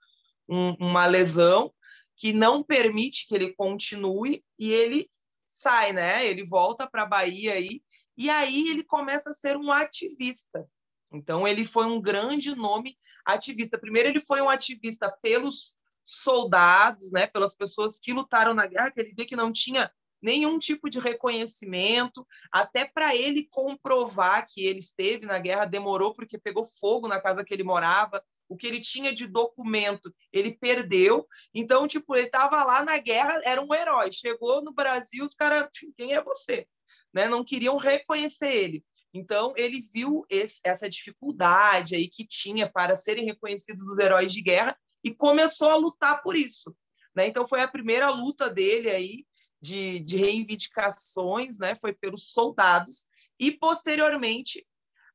[0.47, 1.73] um, uma lesão
[2.15, 5.09] que não permite que ele continue e ele
[5.45, 6.25] sai, né?
[6.25, 7.81] Ele volta para a Bahia aí
[8.17, 10.67] e aí ele começa a ser um ativista.
[11.15, 13.77] Então ele foi um grande nome ativista.
[13.77, 18.99] Primeiro, ele foi um ativista pelos soldados, né, pelas pessoas que lutaram na guerra, que
[18.99, 24.79] ele vê que não tinha nenhum tipo de reconhecimento, até para ele comprovar que ele
[24.79, 28.79] esteve na guerra demorou porque pegou fogo na casa que ele morava, o que ele
[28.79, 31.27] tinha de documento, ele perdeu.
[31.53, 34.11] Então, tipo, ele estava lá na guerra, era um herói.
[34.11, 36.67] Chegou no Brasil, os caras, quem é você?
[37.13, 37.27] Né?
[37.27, 38.83] Não queriam reconhecer ele.
[39.15, 44.41] Então, ele viu esse, essa dificuldade aí que tinha para serem reconhecidos os heróis de
[44.41, 46.75] guerra e começou a lutar por isso.
[47.15, 47.25] Né?
[47.25, 49.25] Então, foi a primeira luta dele aí
[49.61, 51.73] de, de reivindicações, né?
[51.75, 53.07] foi pelos soldados,
[53.39, 54.65] e posteriormente,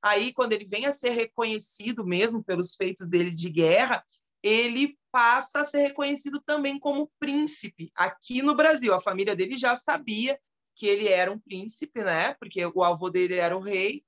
[0.03, 4.03] aí quando ele vem a ser reconhecido mesmo pelos feitos dele de guerra,
[4.43, 8.95] ele passa a ser reconhecido também como príncipe aqui no Brasil.
[8.95, 10.39] A família dele já sabia
[10.74, 12.35] que ele era um príncipe, né?
[12.35, 14.04] Porque o avô dele era o rei.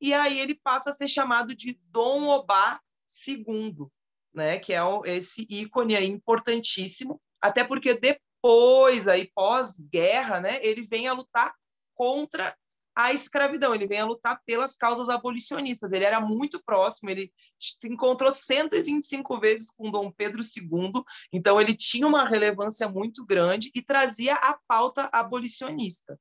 [0.00, 2.80] E aí ele passa a ser chamado de Dom Obá
[3.26, 3.86] II,
[4.34, 4.58] né?
[4.58, 10.58] Que é esse ícone aí importantíssimo, até porque depois aí pós-guerra, né?
[10.62, 11.54] Ele vem a lutar
[11.94, 12.56] contra
[12.96, 15.92] a escravidão, ele vem a lutar pelas causas abolicionistas.
[15.92, 21.74] Ele era muito próximo, ele se encontrou 125 vezes com Dom Pedro II, então ele
[21.74, 26.18] tinha uma relevância muito grande e trazia a pauta abolicionista.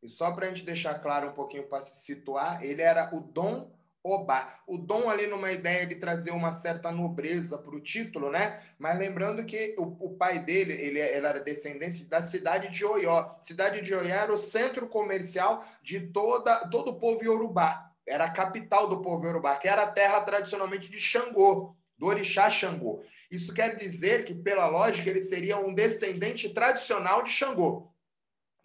[0.00, 3.20] E só para a gente deixar claro um pouquinho para se situar, ele era o
[3.20, 4.60] Dom Obá.
[4.68, 8.60] O dom ali numa ideia de trazer uma certa nobreza para o título, né?
[8.78, 13.34] Mas lembrando que o, o pai dele, ele, ele, era descendente da cidade de Oió.
[13.42, 17.90] Cidade de Oió era o centro comercial de toda, todo o povo iorubá.
[18.06, 22.48] Era a capital do povo iorubá, que era a terra tradicionalmente de Xangô, do orixá
[22.48, 23.02] Xangô.
[23.28, 27.90] Isso quer dizer que, pela lógica, ele seria um descendente tradicional de Xangô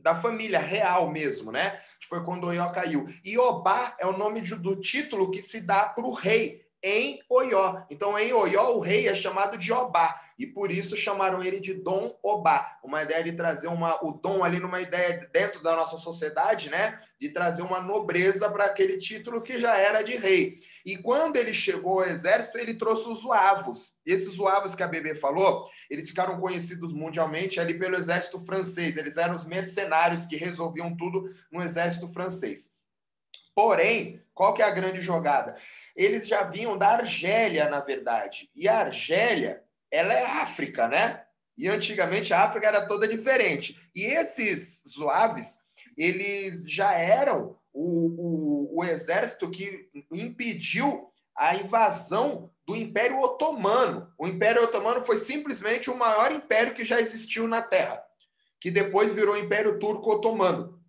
[0.01, 1.79] da família real mesmo, né?
[1.99, 3.05] Que foi quando Oió caiu.
[3.23, 7.21] E Obá é o nome de, do título que se dá para o rei em
[7.29, 7.83] Oió.
[7.89, 11.73] Então, em Oió, o rei é chamado de Obá e por isso chamaram ele de
[11.73, 12.79] Dom Obá.
[12.83, 16.99] Uma ideia de trazer uma, o dom ali numa ideia dentro da nossa sociedade, né?
[17.19, 20.59] De trazer uma nobreza para aquele título que já era de rei.
[20.83, 23.93] E quando ele chegou ao exército, ele trouxe os zuavos.
[24.03, 28.97] E esses zuavos que a Bebê falou, eles ficaram conhecidos mundialmente ali pelo exército francês.
[28.97, 32.73] Eles eram os mercenários que resolviam tudo no exército francês.
[33.55, 35.55] Porém, qual que é a grande jogada?
[35.95, 38.49] Eles já vinham da Argélia, na verdade.
[38.55, 41.23] E a Argélia ela é África, né?
[41.57, 43.77] E antigamente a África era toda diferente.
[43.93, 45.59] E esses zuaves,
[45.97, 54.11] eles já eram o, o, o exército que impediu a invasão do Império Otomano.
[54.17, 58.01] O Império Otomano foi simplesmente o maior império que já existiu na Terra,
[58.59, 60.80] que depois virou Império Turco Otomano.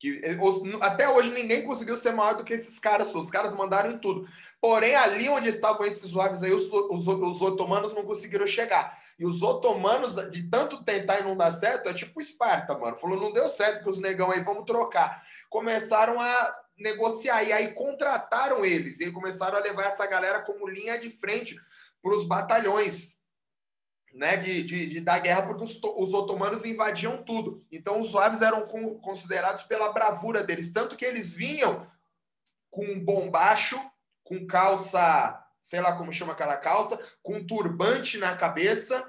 [0.00, 0.38] Que, eh,
[0.80, 3.14] até hoje ninguém conseguiu ser maior do que esses caras.
[3.14, 4.26] Os caras mandaram em tudo.
[4.58, 8.98] Porém, ali onde estavam esses suaves aí, os, os, os, otomanos não conseguiram chegar.
[9.18, 12.96] E os otomanos, de tanto tentar e não dar certo, é tipo Esparta, mano.
[12.96, 15.22] Falou, não deu certo que os negão aí, vamos trocar.
[15.50, 17.44] Começaram a negociar.
[17.44, 19.00] E aí contrataram eles.
[19.00, 21.60] E começaram a levar essa galera como linha de frente
[22.02, 23.19] para os batalhões
[24.12, 27.64] né, de, de, de, dar guerra porque os, os, otomanos invadiam tudo.
[27.70, 28.64] Então os suaves eram
[29.00, 31.86] considerados pela bravura deles, tanto que eles vinham
[32.70, 33.78] com bombacho,
[34.22, 39.04] com calça, sei lá como chama aquela calça, com turbante na cabeça.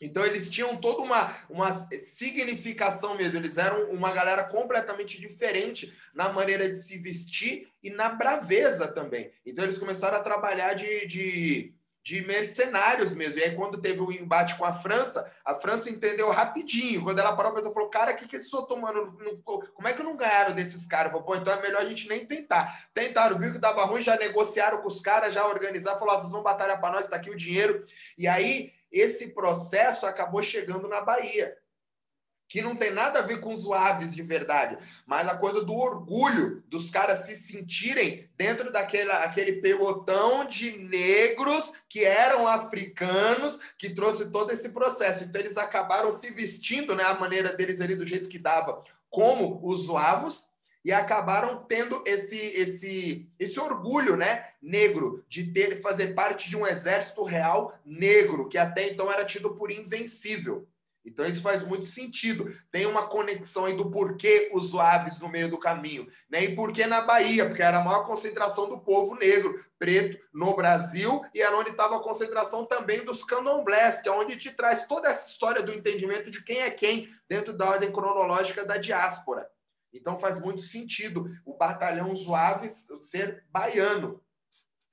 [0.00, 6.32] Então eles tinham toda uma, uma significação mesmo, eles eram uma galera completamente diferente na
[6.32, 9.30] maneira de se vestir e na braveza também.
[9.46, 13.38] Então eles começaram a trabalhar de, de de mercenários mesmo.
[13.38, 17.04] E aí, quando teve o um embate com a França, a França entendeu rapidinho.
[17.04, 19.14] Quando ela parou, a pessoa falou: Cara, o que, que esses otomanos.
[19.44, 21.12] Como é que não ganharam desses caras?
[21.12, 22.88] Falou, Pô, então é melhor a gente nem tentar.
[22.92, 26.32] Tentaram, viu que dava ruim, já negociaram com os caras, já organizaram, falou: ah, Vocês
[26.32, 27.84] vão batalhar para nós, está aqui o dinheiro.
[28.18, 31.56] E aí, esse processo acabou chegando na Bahia
[32.52, 35.72] que não tem nada a ver com os aves de verdade, mas a coisa do
[35.72, 43.88] orgulho dos caras se sentirem dentro daquele aquele pelotão de negros que eram africanos que
[43.88, 45.24] trouxe todo esse processo.
[45.24, 49.58] Então eles acabaram se vestindo, né, a maneira deles ali do jeito que dava, como
[49.66, 50.52] os suavos
[50.84, 56.66] e acabaram tendo esse esse esse orgulho, né, negro de ter fazer parte de um
[56.66, 60.68] exército real negro que até então era tido por invencível.
[61.04, 62.46] Então isso faz muito sentido.
[62.70, 66.44] Tem uma conexão aí do porquê os aves no meio do caminho, né?
[66.44, 67.46] E por que na Bahia?
[67.46, 71.96] Porque era a maior concentração do povo negro, preto no Brasil e era onde estava
[71.96, 76.30] a concentração também dos candomblés, que é onde te traz toda essa história do entendimento
[76.30, 79.48] de quem é quem dentro da ordem cronológica da diáspora.
[79.92, 84.22] Então faz muito sentido o batalhão Zuaves ser baiano.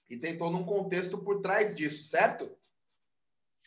[0.09, 2.51] E tem todo um contexto por trás disso, certo?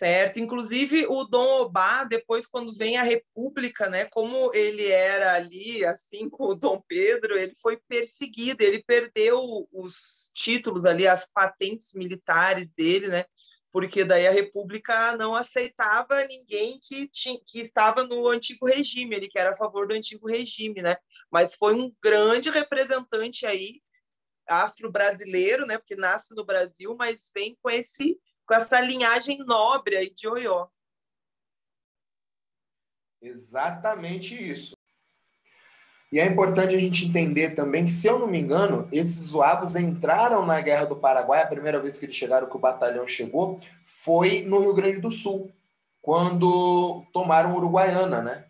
[0.02, 5.84] Certo, inclusive o Dom Obá, depois quando vem a República, né, como ele era ali,
[5.84, 9.38] assim como o Dom Pedro, ele foi perseguido, ele perdeu
[9.70, 13.24] os títulos ali, as patentes militares dele, né,
[13.70, 19.28] porque daí a República não aceitava ninguém que, tinha, que estava no antigo regime, ele
[19.28, 20.96] que era a favor do antigo regime, né,
[21.30, 23.80] mas foi um grande representante aí
[24.48, 30.10] afro-brasileiro, né, porque nasce no Brasil, mas vem com esse com essa linhagem nobre aí
[30.10, 30.66] de Oió.
[33.20, 34.76] Exatamente isso.
[36.12, 39.74] E é importante a gente entender também que, se eu não me engano, esses zuavos
[39.74, 43.58] entraram na Guerra do Paraguai, a primeira vez que eles chegaram, que o batalhão chegou,
[43.82, 45.50] foi no Rio Grande do Sul,
[46.02, 48.46] quando tomaram Uruguaiana, né?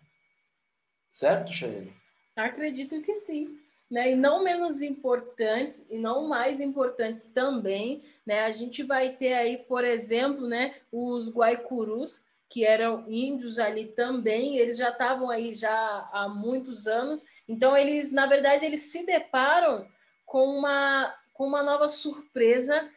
[1.07, 1.95] Certo, Chayane?
[2.35, 4.11] Acredito que sim né?
[4.11, 8.41] E não menos importantes e não mais importantes também, né?
[8.41, 14.57] A gente vai ter aí, por exemplo, né, os guaicurus, que eram índios ali também,
[14.57, 17.25] eles já estavam aí já há muitos anos.
[17.47, 19.87] Então eles, na verdade, eles se deparam
[20.25, 22.87] com uma com uma nova surpresa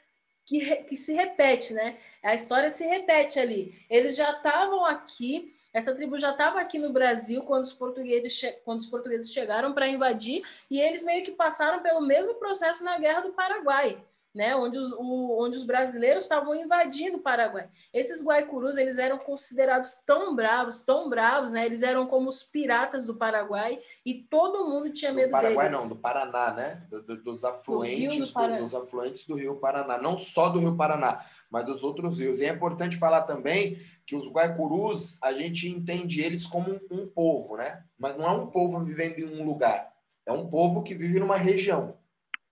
[0.44, 1.98] que, que se repete, né?
[2.22, 3.74] A história se repete ali.
[3.90, 8.80] Eles já estavam aqui, essa tribo já estava aqui no Brasil quando os portugueses, quando
[8.80, 13.20] os portugueses chegaram para invadir, e eles meio que passaram pelo mesmo processo na Guerra
[13.20, 14.02] do Paraguai
[14.36, 17.70] né, onde, os, o, onde os brasileiros estavam invadindo o Paraguai.
[17.90, 23.06] Esses guaicurus, eles eram considerados tão bravos, tão bravos, né, eles eram como os piratas
[23.06, 25.80] do Paraguai e todo mundo tinha medo do Paraguai, deles.
[25.80, 29.96] não, do Paraná, né, do, do, dos afluentes, do do, dos afluentes do Rio Paraná,
[29.96, 32.38] não só do Rio Paraná, mas dos outros rios.
[32.40, 37.08] E é importante falar também que os guaicurus, a gente entende eles como um, um
[37.08, 39.90] povo, né, mas não é um povo vivendo em um lugar,
[40.26, 41.96] é um povo que vive numa região.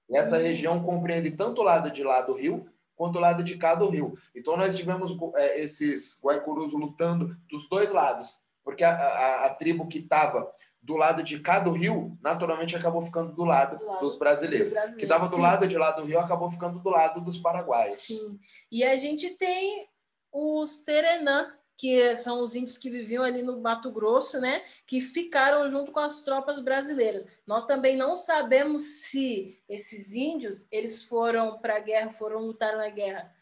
[0.09, 3.57] E essa região compreende tanto o lado de lá do rio quanto o lado de
[3.57, 4.14] cá do rio.
[4.34, 9.88] Então nós tivemos é, esses guaicurus lutando dos dois lados, porque a, a, a tribo
[9.88, 10.50] que estava
[10.84, 14.68] do lado de cá do rio, naturalmente acabou ficando do lado, do lado dos brasileiros.
[14.68, 17.38] Dos brasileiros que estava do lado de lá do rio, acabou ficando do lado dos
[17.38, 18.02] paraguaios.
[18.02, 18.38] Sim.
[18.70, 19.88] E a gente tem
[20.30, 25.68] os Terenã, que são os índios que viviam ali no Mato Grosso, né, que ficaram
[25.68, 27.27] junto com as tropas brasileiras.
[27.47, 32.89] Nós também não sabemos se esses índios eles foram para a guerra, foram lutar na
[32.89, 33.35] guerra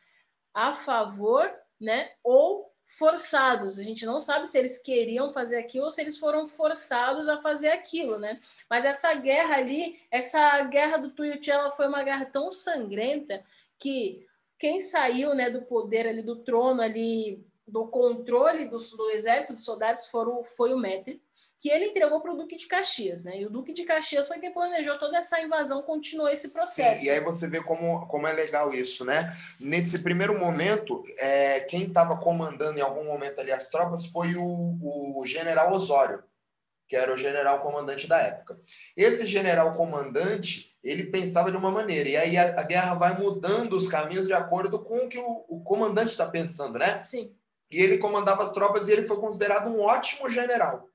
[0.54, 3.78] a favor, né, ou forçados.
[3.78, 7.40] A gente não sabe se eles queriam fazer aquilo ou se eles foram forçados a
[7.40, 8.38] fazer aquilo, né?
[8.68, 13.42] Mas essa guerra ali, essa guerra do Tuiuti, ela foi uma guerra tão sangrenta
[13.78, 14.26] que
[14.58, 19.64] quem saiu, né, do poder ali do trono ali do controle do, do exército dos
[19.64, 21.22] soldados foram, foi o Métre,
[21.58, 23.40] que ele entregou para o Duque de Caxias, né?
[23.40, 27.00] E o Duque de Caxias foi quem planejou toda essa invasão, continuou esse processo.
[27.00, 29.34] Sim, e aí você vê como, como é legal isso, né?
[29.58, 35.16] Nesse primeiro momento, é, quem estava comandando em algum momento ali as tropas foi o,
[35.16, 36.22] o general Osório,
[36.86, 38.60] que era o general comandante da época.
[38.94, 43.74] Esse general comandante, ele pensava de uma maneira, e aí a, a guerra vai mudando
[43.74, 47.02] os caminhos de acordo com o que o, o comandante está pensando, né?
[47.06, 47.34] Sim.
[47.72, 50.90] E ele comandava as tropas e ele foi considerado um ótimo general.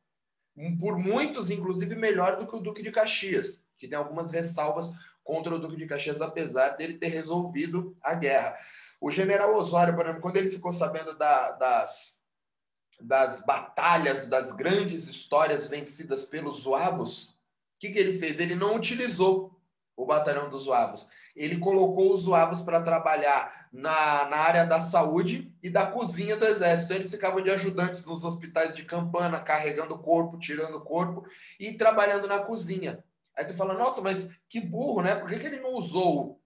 [0.80, 4.92] Por muitos, inclusive, melhor do que o Duque de Caxias, que tem algumas ressalvas
[5.24, 8.56] contra o Duque de Caxias, apesar dele ter resolvido a guerra.
[9.02, 12.22] O general Osório, por exemplo, quando ele ficou sabendo da, das,
[13.02, 18.40] das batalhas, das grandes histórias vencidas pelos Zuavos, o que, que ele fez?
[18.40, 19.60] Ele não utilizou
[19.96, 21.08] o batalhão dos Zuavos.
[21.36, 26.46] Ele colocou os Zuavos para trabalhar na, na área da saúde e da cozinha do
[26.46, 26.94] exército.
[26.94, 31.26] Eles ficavam de ajudantes nos hospitais de campana, carregando o corpo, tirando o corpo
[31.60, 33.04] e trabalhando na cozinha.
[33.36, 35.16] Aí você fala, nossa, mas que burro, né?
[35.16, 36.42] Por que, que ele não usou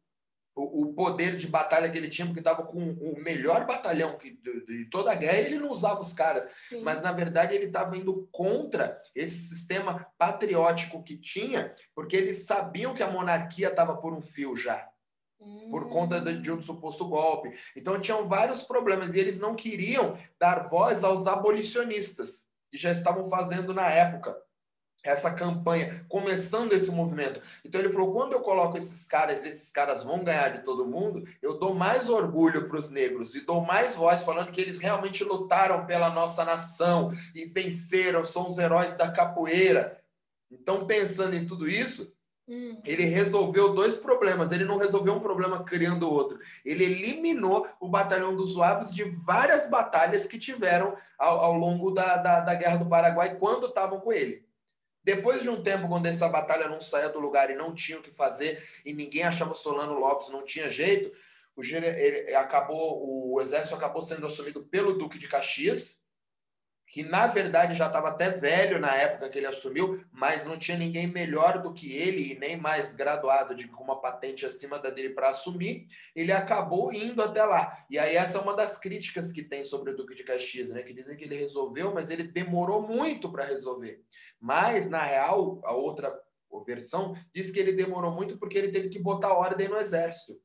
[0.53, 4.31] o, o poder de batalha que ele tinha, porque estava com o melhor batalhão que,
[4.31, 6.49] de, de, toda a guerra, ele não usava os caras.
[6.57, 6.81] Sim.
[6.83, 12.93] Mas, na verdade, ele estava indo contra esse sistema patriótico que tinha, porque eles sabiam
[12.93, 14.90] que a monarquia estava por um fio já
[15.69, 17.51] por conta de, de um suposto golpe.
[17.75, 23.29] Então tinham vários problemas e eles não queriam dar voz aos abolicionistas que já estavam
[23.29, 24.35] fazendo na época
[25.03, 27.41] essa campanha, começando esse movimento.
[27.65, 31.23] Então ele falou: quando eu coloco esses caras, esses caras vão ganhar de todo mundo,
[31.41, 35.23] eu dou mais orgulho para os negros e dou mais voz falando que eles realmente
[35.23, 39.99] lutaram pela nossa nação e venceram, são os heróis da capoeira.
[40.51, 42.13] Então, pensando em tudo isso,
[42.47, 42.81] Hum.
[42.83, 44.51] Ele resolveu dois problemas.
[44.51, 46.37] Ele não resolveu um problema criando outro.
[46.65, 52.17] Ele eliminou o batalhão dos Suaves de várias batalhas que tiveram ao, ao longo da,
[52.17, 54.45] da, da, Guerra do Paraguai quando estavam com ele.
[55.03, 58.03] Depois de um tempo, quando essa batalha não saía do lugar e não tinha o
[58.03, 61.11] que fazer, e ninguém achava Solano Lopes, não tinha jeito,
[61.55, 61.61] o,
[62.37, 66.00] acabou, o exército acabou sendo assumido pelo Duque de Caxias,
[66.91, 70.77] que na verdade já estava até velho na época que ele assumiu, mas não tinha
[70.77, 75.11] ninguém melhor do que ele e nem mais graduado de uma patente acima da dele
[75.11, 77.85] para assumir, ele acabou indo até lá.
[77.89, 80.83] E aí essa é uma das críticas que tem sobre o Duque de Caxias, né,
[80.83, 84.01] que dizem que ele resolveu, mas ele demorou muito para resolver.
[84.37, 86.13] Mas na real, a outra
[86.65, 90.37] versão diz que ele demorou muito porque ele teve que botar ordem no exército.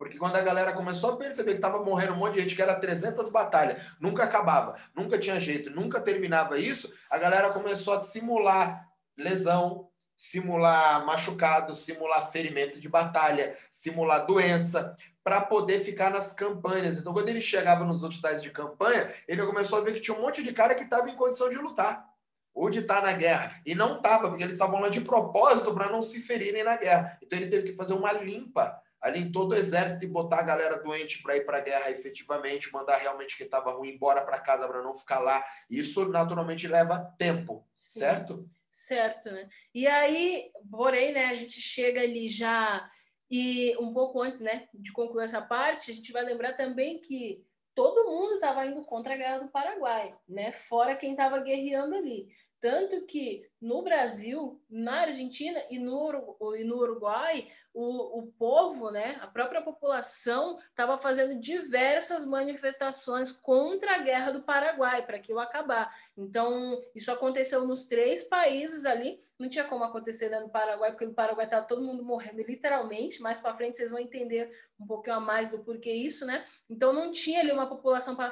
[0.00, 2.62] Porque quando a galera começou a perceber que estava morrendo um monte de gente, que
[2.62, 7.98] era 300 batalhas, nunca acabava, nunca tinha jeito, nunca terminava isso, a galera começou a
[7.98, 16.96] simular lesão, simular machucado, simular ferimento de batalha, simular doença, para poder ficar nas campanhas.
[16.96, 20.22] Então, quando ele chegava nos hospitais de campanha, ele começou a ver que tinha um
[20.22, 22.08] monte de cara que estava em condição de lutar
[22.54, 23.60] ou de estar tá na guerra.
[23.66, 27.18] E não estava, porque eles estavam lá de propósito para não se ferirem na guerra.
[27.22, 30.44] Então, ele teve que fazer uma limpa ali em todo o exército e botar a
[30.44, 34.40] galera doente para ir para a guerra efetivamente, mandar realmente quem estava ruim embora para
[34.40, 35.44] casa para não ficar lá.
[35.68, 38.00] Isso naturalmente leva tempo, Sim.
[38.00, 38.50] certo?
[38.70, 39.48] Certo, né?
[39.74, 42.88] E aí, porém, né, a gente chega ali já
[43.30, 47.44] e um pouco antes, né, de concluir essa parte, a gente vai lembrar também que
[47.74, 50.52] todo mundo estava indo contra a guerra do Paraguai, né?
[50.52, 52.28] Fora quem estava guerreando ali.
[52.60, 59.18] Tanto que no Brasil, na Argentina e no, e no Uruguai, o, o povo, né,
[59.22, 65.94] a própria população, estava fazendo diversas manifestações contra a guerra do Paraguai, para aquilo acabar.
[66.16, 69.22] Então, isso aconteceu nos três países ali.
[69.38, 73.22] Não tinha como acontecer né, no Paraguai, porque no Paraguai estava todo mundo morrendo, literalmente.
[73.22, 76.44] Mais para frente vocês vão entender um pouquinho a mais do porquê isso, né?
[76.68, 78.30] Então, não tinha ali uma população para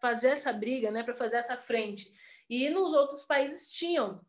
[0.00, 2.12] fazer essa briga, né, para fazer essa frente.
[2.62, 4.20] E nos outros países tinham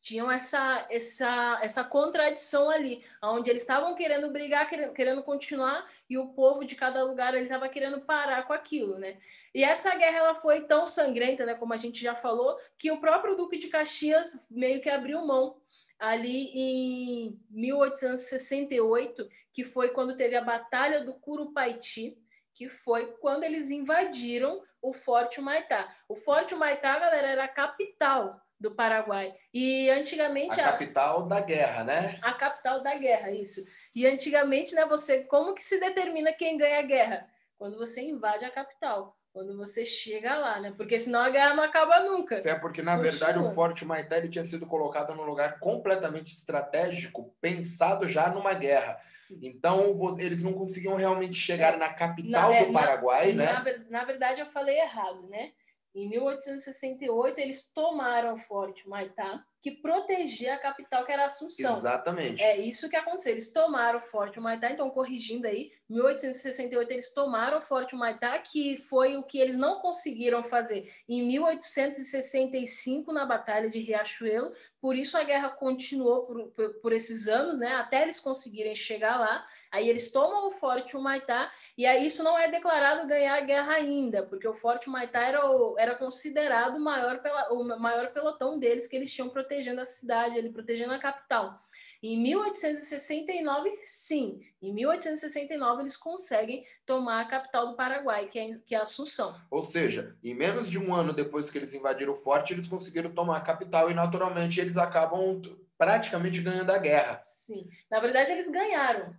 [0.00, 6.16] tinham essa essa essa contradição ali, onde eles estavam querendo brigar, querendo, querendo continuar e
[6.16, 9.18] o povo de cada lugar ele estava querendo parar com aquilo, né?
[9.54, 12.98] E essa guerra ela foi tão sangrenta, né, como a gente já falou, que o
[12.98, 15.60] próprio Duque de Caxias meio que abriu mão
[15.98, 22.16] ali em 1868, que foi quando teve a Batalha do Curupaiti,
[22.60, 25.90] que foi quando eles invadiram o Forte Humaitá.
[26.06, 29.34] O Forte Humaitá, galera, era a capital do Paraguai.
[29.50, 32.18] E antigamente a, a, capital da guerra, né?
[32.20, 33.64] A capital da guerra, isso.
[33.96, 37.26] E antigamente, né, você como que se determina quem ganha a guerra?
[37.56, 40.72] Quando você invade a capital quando você chega lá, né?
[40.76, 42.38] Porque senão a guerra não acaba nunca.
[42.38, 46.32] Isso é porque, na verdade, o Forte Maitá ele tinha sido colocado num lugar completamente
[46.32, 49.00] estratégico, pensado já numa guerra.
[49.06, 49.38] Sim.
[49.42, 53.84] Então, eles não conseguiam realmente chegar é, na capital na, do Paraguai, na, né?
[53.88, 55.52] Na, na verdade, eu falei errado, né?
[55.94, 61.76] Em 1868, eles tomaram o Forte Maitá, que protegia a capital, que era Assunção.
[61.76, 62.42] Exatamente.
[62.42, 63.32] É isso que aconteceu.
[63.32, 68.78] Eles tomaram o Forte Humaitá, então, corrigindo aí, 1868 eles tomaram o Forte Humaitá, que
[68.88, 75.18] foi o que eles não conseguiram fazer em 1865 na Batalha de Riachuelo, por isso
[75.18, 79.46] a guerra continuou por, por, por esses anos, né, até eles conseguirem chegar lá.
[79.70, 83.74] Aí eles tomam o Forte Humaitá, e aí isso não é declarado ganhar a guerra
[83.74, 88.58] ainda, porque o Forte Humaitá era, o, era considerado o maior, pela, o maior pelotão
[88.58, 91.60] deles que eles tinham protegendo a cidade, protegendo a capital.
[92.02, 98.74] Em 1869, sim, em 1869 eles conseguem tomar a capital do Paraguai, que é, que
[98.74, 99.38] é Assunção.
[99.50, 103.12] Ou seja, em menos de um ano depois que eles invadiram o forte, eles conseguiram
[103.12, 105.42] tomar a capital e naturalmente eles acabam
[105.76, 107.20] praticamente ganhando a guerra.
[107.22, 109.14] Sim, na verdade eles ganharam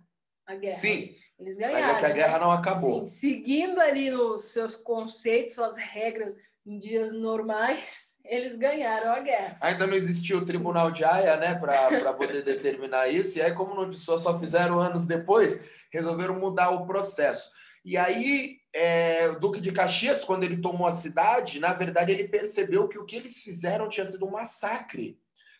[0.52, 0.76] a guerra.
[0.76, 1.14] Sim.
[1.38, 1.86] Eles ganharam.
[1.86, 2.44] Mas é que a guerra né?
[2.44, 3.04] não acabou.
[3.04, 9.56] Sim, seguindo ali nos seus conceitos, suas regras em dias normais eles ganharam a guerra.
[9.60, 10.94] Ainda não existia o Tribunal Sim.
[10.94, 13.38] de Haia, né, para poder determinar isso.
[13.38, 17.50] E aí, como não só, só fizeram anos depois, resolveram mudar o processo.
[17.84, 22.28] E aí, é, o Duque de Caxias, quando ele tomou a cidade, na verdade, ele
[22.28, 25.18] percebeu que o que eles fizeram tinha sido um massacre,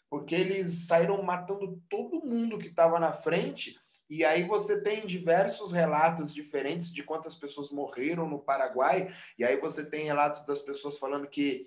[0.08, 3.74] porque eles saíram matando todo mundo que estava na frente.
[4.12, 9.10] E aí você tem diversos relatos diferentes de quantas pessoas morreram no Paraguai.
[9.38, 11.66] E aí você tem relatos das pessoas falando que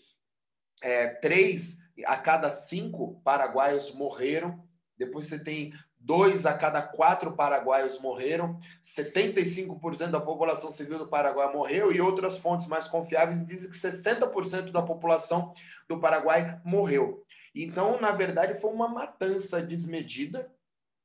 [0.80, 4.64] é, três a cada cinco paraguaios morreram.
[4.96, 8.60] Depois você tem dois a cada quatro paraguaios morreram.
[8.84, 11.92] 75% da população civil do Paraguai morreu.
[11.92, 15.52] E outras fontes mais confiáveis dizem que 60% da população
[15.90, 17.26] do Paraguai morreu.
[17.56, 20.54] Então, na verdade, foi uma matança desmedida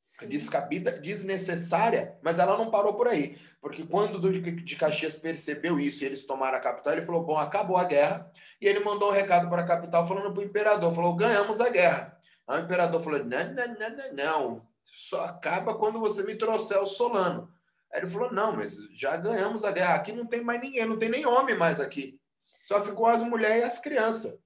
[0.00, 0.28] Sim.
[0.28, 3.38] descabida, desnecessária, mas ela não parou por aí.
[3.60, 7.22] Porque quando o Duque de Caxias percebeu isso e eles tomaram a capital, ele falou:
[7.22, 8.30] bom, acabou a guerra.
[8.60, 11.68] E ele mandou um recado para a capital falando para o imperador: falou, ganhamos a
[11.68, 12.18] guerra.
[12.48, 16.86] Aí o imperador falou: não, não, não, não, só acaba quando você me trouxer o
[16.86, 17.52] Solano.
[17.92, 19.94] Aí ele falou: não, mas já ganhamos a guerra.
[19.94, 22.18] Aqui não tem mais ninguém, não tem nem homem mais aqui.
[22.50, 24.38] Só ficou as mulheres e as crianças.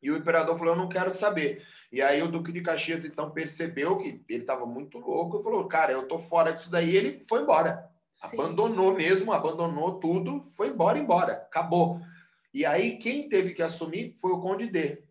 [0.00, 1.66] E o imperador falou: eu não quero saber.
[1.92, 5.68] E aí o Duque de Caxias então percebeu que ele estava muito louco e falou:
[5.68, 6.90] Cara, eu tô fora disso daí.
[6.90, 7.92] E ele foi embora.
[8.14, 8.40] Sim.
[8.40, 12.00] Abandonou mesmo, abandonou tudo, foi embora, embora, acabou.
[12.52, 15.02] E aí quem teve que assumir foi o Conde D.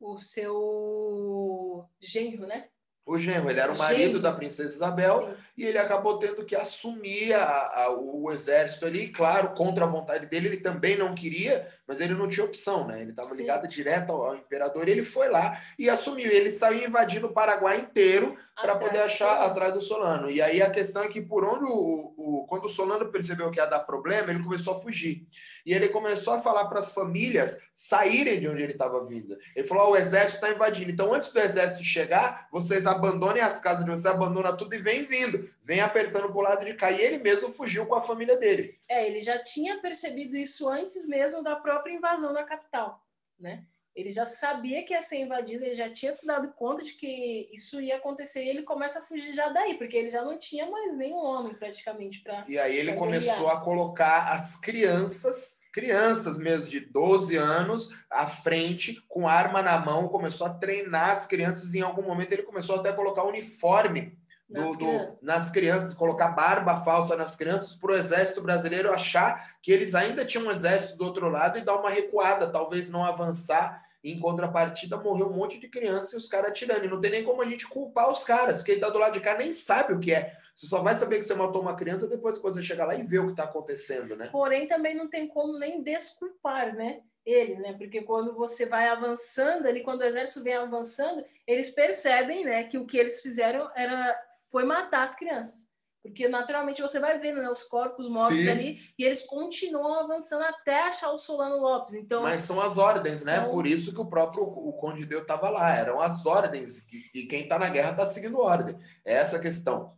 [0.00, 2.68] O seu genro, né?
[3.10, 3.50] O genro.
[3.50, 4.22] Ele era o marido Sim.
[4.22, 5.34] da princesa Isabel Sim.
[5.58, 9.08] e ele acabou tendo que assumir a, a, o exército ali.
[9.08, 13.00] Claro, contra a vontade dele, ele também não queria, mas ele não tinha opção, né?
[13.00, 16.30] Ele estava ligado direto ao, ao, imperador e ele foi lá e assumiu.
[16.30, 20.30] Ele saiu invadindo o Paraguai inteiro para poder achar atrás do Solano.
[20.30, 23.58] E aí a questão é que por onde o, o, quando o Solano percebeu que
[23.58, 25.26] ia dar problema, ele começou a fugir.
[25.64, 29.36] E ele começou a falar para as famílias saírem de onde ele estava vindo.
[29.54, 30.90] Ele falou: oh, o exército está invadindo.
[30.90, 35.04] Então, antes do exército chegar, vocês abandonem as casas de vocês, abandona tudo e vem
[35.04, 36.90] vindo, vem apertando para o lado de cá.
[36.90, 38.78] E ele mesmo fugiu com a família dele.
[38.88, 43.04] É, ele já tinha percebido isso antes mesmo da própria invasão da capital,
[43.38, 43.64] né?
[44.00, 47.48] Ele já sabia que ia ser invadido, ele já tinha se dado conta de que
[47.52, 50.70] isso ia acontecer e ele começa a fugir já daí, porque ele já não tinha
[50.70, 52.44] mais nenhum homem praticamente para.
[52.48, 59.04] E aí ele começou a colocar as crianças, crianças mesmo de 12 anos, à frente,
[59.08, 61.74] com arma na mão, começou a treinar as crianças.
[61.74, 64.18] Em algum momento ele começou até a colocar uniforme
[64.50, 65.22] do, nas, do, crianças.
[65.22, 70.24] nas crianças, colocar barba falsa nas crianças, para o exército brasileiro achar que eles ainda
[70.24, 73.82] tinham um exército do outro lado e dar uma recuada, talvez não avançar.
[74.02, 76.84] Em contrapartida, morreu um monte de criança e os caras atirando.
[76.84, 79.12] E não tem nem como a gente culpar os caras, porque ele tá do lado
[79.12, 80.32] de cá nem sabe o que é.
[80.56, 83.02] Você só vai saber que você matou uma criança depois que você chegar lá e
[83.02, 84.28] ver o que está acontecendo, né?
[84.32, 87.00] Porém, também não tem como nem desculpar, né?
[87.24, 87.74] Eles, né?
[87.74, 92.78] Porque quando você vai avançando ali, quando o exército vem avançando, eles percebem, né, que
[92.78, 94.18] o que eles fizeram era
[94.50, 95.69] foi matar as crianças.
[96.02, 98.48] Porque naturalmente você vai vendo né, os corpos mortos Sim.
[98.48, 101.92] ali e eles continuam avançando até achar o Solano Lopes.
[101.94, 103.36] Então, Mas são as ordens, né?
[103.36, 103.44] são...
[103.44, 103.50] né?
[103.50, 105.74] Por isso que o próprio o Conde Deu estava lá.
[105.74, 106.82] Eram as ordens.
[107.14, 108.78] E quem está na guerra está seguindo ordem.
[109.04, 109.94] É essa a questão.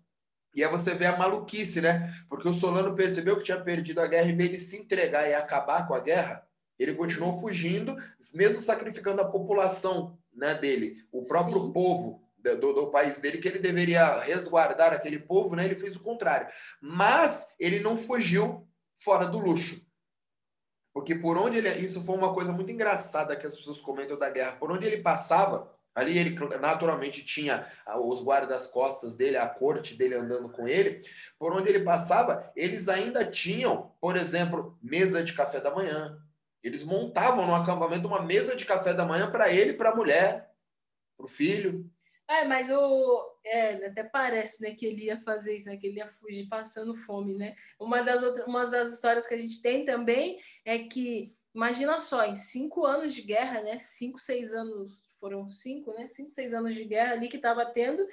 [0.55, 2.12] E aí você vê a maluquice, né?
[2.28, 5.34] Porque o Solano percebeu que tinha perdido a guerra e veio ele se entregar e
[5.34, 6.46] acabar com a guerra.
[6.78, 7.96] Ele continuou fugindo,
[8.34, 11.72] mesmo sacrificando a população né, dele, o próprio Sim.
[11.72, 15.64] povo do, do, país dele, que ele deveria resguardar aquele povo, né?
[15.64, 16.49] Ele fez o contrário.
[16.80, 18.68] Mas ele não fugiu
[18.99, 19.80] fora do luxo.
[20.93, 21.70] Porque por onde ele.
[21.70, 24.57] Isso foi uma coisa muito engraçada que as pessoas comentam da guerra.
[24.57, 27.66] Por onde ele passava, ali ele naturalmente tinha
[28.03, 31.03] os guardas-costas dele, a corte dele andando com ele.
[31.38, 36.18] Por onde ele passava, eles ainda tinham, por exemplo, mesa de café da manhã.
[36.62, 40.53] Eles montavam no acampamento uma mesa de café da manhã para ele, para a mulher,
[41.16, 41.90] para o filho.
[42.33, 43.30] É, mas o.
[43.45, 46.95] É, até parece, né, que ele ia fazer isso, né, que ele ia fugir passando
[46.95, 47.55] fome, né?
[47.78, 52.24] Uma das, outras, uma das histórias que a gente tem também é que, imagina só,
[52.24, 53.78] em cinco anos de guerra, né?
[53.78, 56.09] Cinco, seis anos, foram cinco, né?
[56.09, 58.07] Cinco, seis anos de guerra ali que estava tendo,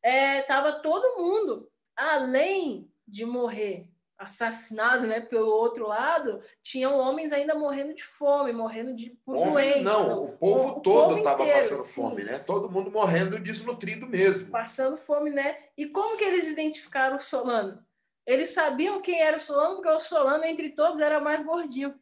[0.00, 3.88] é, tava todo mundo, além de morrer
[4.18, 9.82] assassinado, né, pelo outro lado, tinham homens ainda morrendo de fome, morrendo de por homens,
[9.82, 11.94] Não, o povo o, todo estava passando sim.
[11.94, 12.38] fome, né?
[12.38, 14.50] Todo mundo morrendo desnutrido mesmo.
[14.50, 15.58] Passando fome, né?
[15.76, 17.84] E como que eles identificaram o Solano?
[18.26, 21.94] Eles sabiam quem era o Solano, porque o Solano, entre todos, era mais gordinho.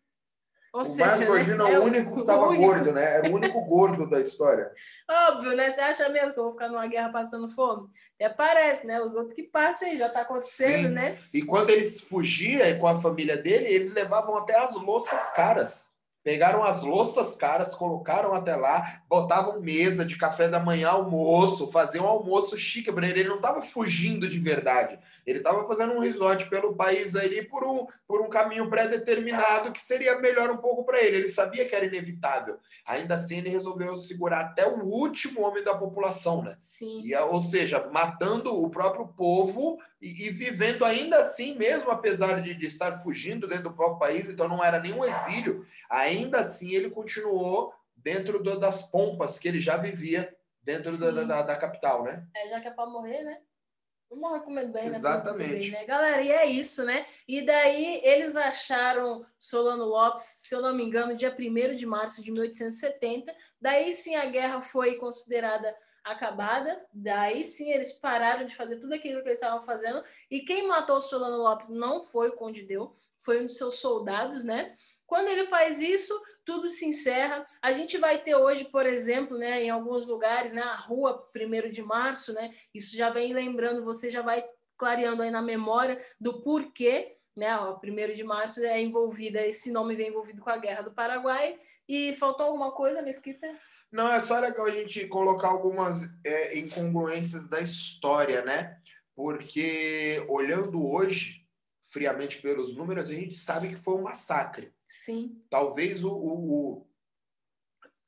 [0.75, 1.73] Ou o seja, mais né, gordinho né?
[1.73, 3.15] é o único que estava gordo, né?
[3.15, 4.73] Era o único gordo da história.
[5.09, 5.71] Óbvio, né?
[5.71, 7.89] Você acha mesmo que eu vou ficar numa guerra passando fome?
[8.17, 9.01] Até parece, né?
[9.01, 10.95] Os outros que passam aí, já está acontecendo, Sim.
[10.95, 11.19] né?
[11.33, 15.94] E quando eles fugiam com a família dele, eles levavam até as louças caras.
[16.25, 22.07] Pegaram as louças caras, colocaram até lá, botavam mesa de café da manhã, almoço, faziam
[22.07, 23.21] um almoço chique para ele.
[23.21, 24.99] Ele não estava fugindo de verdade.
[25.27, 29.83] Ele estava fazendo um resort pelo país ali por um, por um caminho pré-determinado que
[29.83, 31.19] seria melhor um pouco para ele.
[31.19, 32.59] Ele sabia que era inevitável.
[32.87, 36.55] Ainda assim, ele resolveu segurar até o último homem da população, né?
[36.57, 37.03] Sim.
[37.05, 42.55] E, ou seja, matando o próprio povo e, e vivendo ainda assim, mesmo apesar de,
[42.55, 46.91] de estar fugindo dentro do próprio país, então não era nenhum exílio, ainda assim ele
[46.91, 52.27] continuou dentro do, das pompas que ele já vivia dentro da, da, da, capital, né?
[52.37, 53.41] É, já que é para morrer, né?
[54.11, 54.97] Não morre comendo bem, né?
[54.97, 55.71] Exatamente.
[55.71, 55.87] né?
[55.87, 57.07] Galera, e é isso, né?
[57.27, 62.23] E daí eles acharam Solano Lopes, se eu não me engano, dia 1 de março
[62.23, 63.35] de 1870.
[63.59, 65.75] Daí sim a guerra foi considerada
[66.05, 66.85] acabada.
[66.93, 70.05] Daí sim eles pararam de fazer tudo aquilo que eles estavam fazendo.
[70.31, 74.45] E quem matou Solano Lopes não foi o Conde Deu, foi um dos seus soldados,
[74.45, 74.77] né?
[75.07, 77.47] Quando ele faz isso, tudo se encerra.
[77.61, 81.71] A gente vai ter hoje, por exemplo, né, em alguns lugares, né, a rua 1
[81.71, 84.45] de março, né, isso já vem lembrando, você já vai
[84.77, 89.95] clareando aí na memória do porquê, né, o 1 de março é envolvida, esse nome
[89.95, 91.59] vem envolvido com a Guerra do Paraguai.
[91.87, 93.47] E faltou alguma coisa, Mesquita?
[93.95, 98.77] Não, é só legal a gente colocar algumas é, incongruências da história, né?
[99.15, 101.47] Porque olhando hoje,
[101.93, 104.75] friamente pelos números, a gente sabe que foi um massacre.
[104.89, 105.41] Sim.
[105.49, 106.87] Talvez o, o, o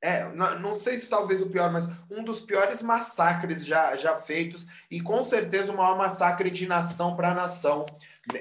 [0.03, 4.21] é, não, não, sei se talvez o pior, mas um dos piores massacres já, já
[4.21, 7.87] feitos e com certeza o maior massacre de nação para nação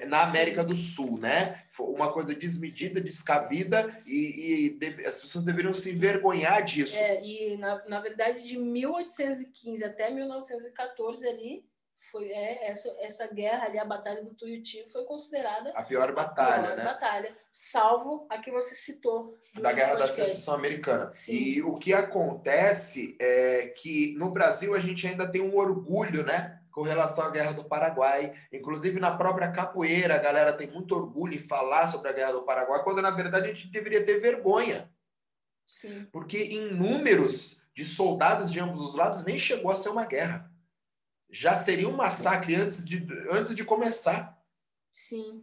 [0.08, 1.64] na América do Sul, né?
[1.70, 6.98] Foi uma coisa desmedida, descabida e, e deve, as pessoas deveriam se envergonhar disso.
[6.98, 11.66] É, e na, na verdade de 1815 até 1914 ali
[12.16, 16.60] foi é, essa, essa guerra ali, a Batalha do Tuiuti, foi considerada a pior batalha,
[16.60, 16.84] a pior né?
[16.86, 19.38] batalha, salvo a que você citou.
[19.60, 20.08] Da Guerra da.
[20.08, 21.12] Secessão Americana.
[21.12, 21.34] Sim.
[21.34, 26.62] E o que acontece é que no Brasil a gente ainda tem um orgulho, né?
[26.76, 28.36] Com relação à Guerra do Paraguai.
[28.52, 32.44] Inclusive na própria capoeira, a galera tem muito orgulho em falar sobre a Guerra do
[32.44, 34.92] Paraguai, quando na verdade a gente deveria ter vergonha.
[35.66, 40.06] Sim, Porque em números de soldados de ambos os lados nem chegou a ser uma
[40.06, 40.52] guerra.
[41.30, 44.38] Já seria um massacre antes de, antes de começar.
[44.92, 45.42] sim.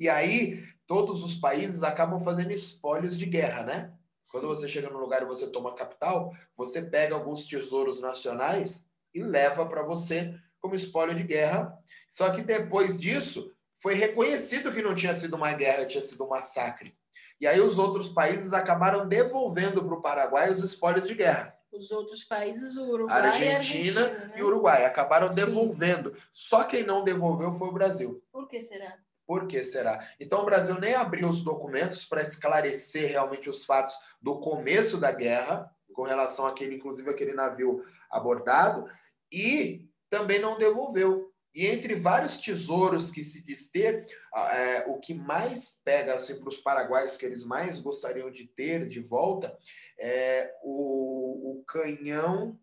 [0.00, 3.92] E aí, todos os países acabam fazendo espólios de guerra, né?
[4.30, 8.86] Quando você chega no lugar e você toma a capital, você pega alguns tesouros nacionais
[9.12, 10.38] e leva para você
[10.68, 11.76] como espólio de guerra.
[12.08, 16.28] Só que depois disso, foi reconhecido que não tinha sido uma guerra, tinha sido um
[16.28, 16.94] massacre.
[17.40, 21.54] E aí os outros países acabaram devolvendo para o Paraguai os espólios de guerra.
[21.72, 24.34] Os outros países, o Uruguai e a Argentina Argentina, né?
[24.36, 25.44] e Uruguai acabaram Sim.
[25.44, 26.16] devolvendo.
[26.32, 28.22] Só quem não devolveu foi o Brasil.
[28.32, 28.96] Por que será?
[29.26, 30.02] Por que será?
[30.18, 35.12] Então o Brasil nem abriu os documentos para esclarecer realmente os fatos do começo da
[35.12, 38.88] guerra, com relação àquele, inclusive aquele navio abordado,
[39.30, 41.32] e também não devolveu.
[41.54, 44.06] E entre vários tesouros que se diz ter,
[44.52, 48.86] é, o que mais pega assim, para os paraguaios, que eles mais gostariam de ter
[48.86, 49.56] de volta,
[49.98, 52.58] é o, o canhão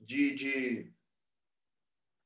[0.00, 0.92] de, de-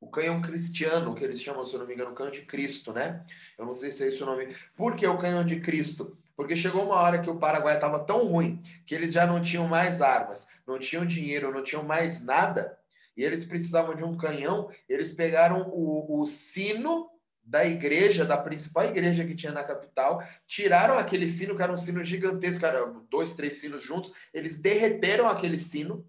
[0.00, 3.24] O canhão cristiano, que eles chamam, se não me engano, canhão de Cristo, né?
[3.58, 4.54] Eu não sei se é esse o nome.
[4.74, 6.16] Por que o canhão de Cristo?
[6.34, 9.68] Porque chegou uma hora que o Paraguai estava tão ruim que eles já não tinham
[9.68, 12.78] mais armas, não tinham dinheiro, não tinham mais nada,
[13.16, 14.70] e eles precisavam de um canhão.
[14.88, 17.08] Eles pegaram o, o sino
[17.42, 21.78] da igreja, da principal igreja que tinha na capital, tiraram aquele sino, que era um
[21.78, 26.06] sino gigantesco, era dois, três sinos juntos, eles derreteram aquele sino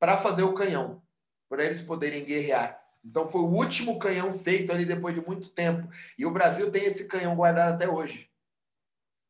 [0.00, 1.02] para fazer o canhão,
[1.48, 2.80] para eles poderem guerrear.
[3.04, 5.88] Então foi o último canhão feito ali depois de muito tempo.
[6.18, 8.28] E o Brasil tem esse canhão guardado até hoje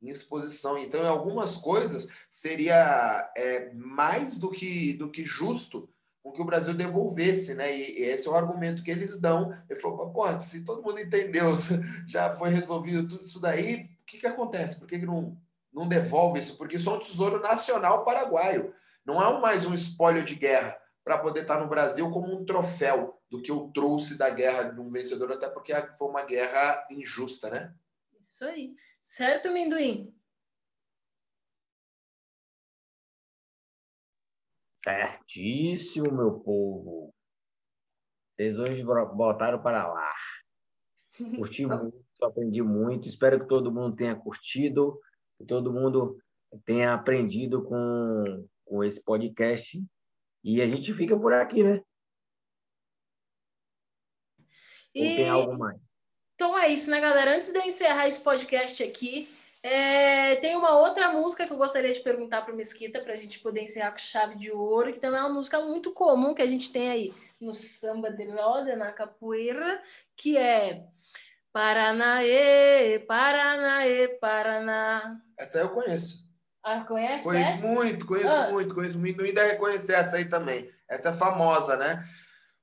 [0.00, 0.78] em exposição.
[0.78, 5.88] Então, em algumas coisas, seria é, mais do que, do que justo
[6.24, 7.76] com que o Brasil devolvesse, né?
[7.76, 9.54] E, e esse é o argumento que eles dão.
[9.68, 11.54] Ele falou, pô, se todo mundo entendeu,
[12.08, 14.78] já foi resolvido tudo isso daí, o que, que acontece?
[14.78, 15.36] Por que, que não,
[15.70, 16.56] não devolve isso?
[16.56, 18.72] Porque isso é um tesouro nacional paraguaio.
[19.04, 23.20] Não é mais um espólio de guerra para poder estar no Brasil como um troféu
[23.30, 27.50] do que eu trouxe da guerra de um vencedor, até porque foi uma guerra injusta,
[27.50, 27.74] né?
[28.18, 28.74] Isso aí.
[29.02, 30.14] Certo, Minduim?
[34.84, 37.14] Certíssimo, meu povo.
[38.36, 40.12] Vocês hoje botaram para lá.
[41.38, 43.08] Curti muito, aprendi muito.
[43.08, 45.00] Espero que todo mundo tenha curtido,
[45.38, 46.18] que todo mundo
[46.66, 49.82] tenha aprendido com, com esse podcast.
[50.44, 51.82] E a gente fica por aqui, né?
[54.94, 55.80] Ou E- tem algo mais?
[56.34, 57.36] Então é isso, né, galera?
[57.36, 59.33] Antes de eu encerrar esse podcast aqui,
[59.66, 63.16] é, tem uma outra música que eu gostaria de perguntar para o Mesquita para a
[63.16, 66.42] gente poder encerrar com chave de ouro, que também é uma música muito comum que
[66.42, 67.06] a gente tem aí
[67.40, 69.82] no samba de roda, na capoeira,
[70.14, 70.84] que é
[71.50, 75.18] Paranaê, Paranaê, Paraná.
[75.38, 76.28] Essa eu conheço.
[76.62, 77.24] Ah, conhece?
[77.24, 77.56] Conheço é?
[77.56, 78.50] muito, conheço Ah.
[78.50, 79.16] muito, conheço muito.
[79.16, 80.70] Não ainda reconhecer essa aí também.
[80.86, 82.04] Essa é famosa, né?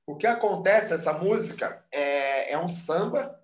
[0.06, 3.41] O que acontece, essa música é, é um samba.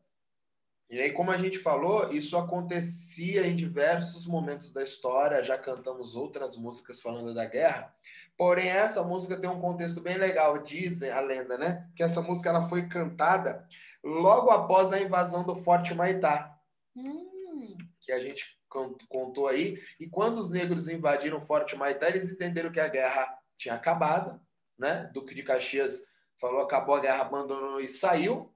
[0.91, 5.43] E aí, como a gente falou, isso acontecia em diversos momentos da história.
[5.45, 7.95] Já cantamos outras músicas falando da guerra.
[8.39, 10.63] Porém, essa música tem um contexto bem legal.
[10.63, 11.87] Dizem a lenda, né?
[11.95, 13.67] Que essa música ela foi cantada
[14.03, 16.55] logo após a invasão do Forte Maitá
[16.97, 19.79] Hum, que a gente con- contou aí.
[20.01, 24.41] E quando os negros invadiram o Forte Maitá, eles entenderam que a guerra tinha acabado,
[24.79, 25.11] né?
[25.13, 26.03] Duque de Caxias
[26.41, 28.55] falou, acabou a guerra, abandonou e saiu.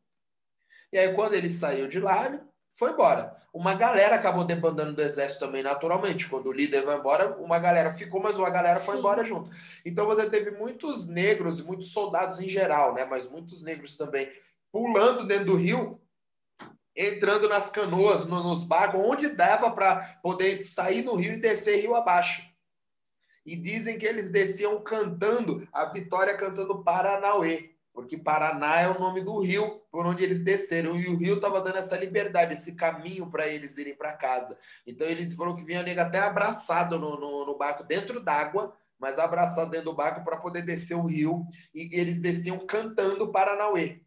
[0.93, 2.41] E aí, quando ele saiu de lá, ele
[2.77, 3.37] foi embora.
[3.53, 6.29] Uma galera acabou debandando do exército também, naturalmente.
[6.29, 9.01] Quando o líder vai embora, uma galera ficou, mas uma galera foi Sim.
[9.01, 9.51] embora junto.
[9.85, 13.05] Então, você teve muitos negros e muitos soldados em geral, né?
[13.05, 14.31] Mas muitos negros também
[14.71, 16.01] pulando dentro do rio,
[16.97, 21.81] entrando nas canoas, no- nos barcos, onde dava para poder sair no rio e descer
[21.81, 22.47] rio abaixo.
[23.45, 29.21] E dizem que eles desciam cantando a vitória cantando Paranauê, porque Paraná é o nome
[29.21, 30.97] do rio por onde eles desceram.
[30.97, 34.59] E o rio estava dando essa liberdade, esse caminho para eles irem para casa.
[34.87, 39.19] Então eles foram que vinha nega até abraçado no, no, no barco, dentro d'água, mas
[39.19, 41.45] abraçado dentro do barco para poder descer o rio.
[41.75, 44.01] E eles desciam cantando Paranauê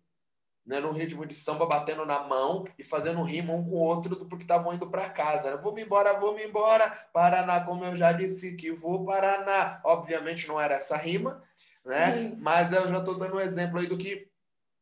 [0.66, 4.26] né, num ritmo de samba, batendo na mão e fazendo rima um com o outro
[4.26, 5.52] porque estavam indo para casa.
[5.52, 5.58] Né?
[5.58, 9.80] Vou-me embora, vou-me embora, Paraná, como eu já disse que vou, Paraná.
[9.84, 11.42] Obviamente não era essa rima,
[11.86, 12.14] né?
[12.18, 12.36] Sim.
[12.40, 14.30] Mas eu já estou dando um exemplo aí do que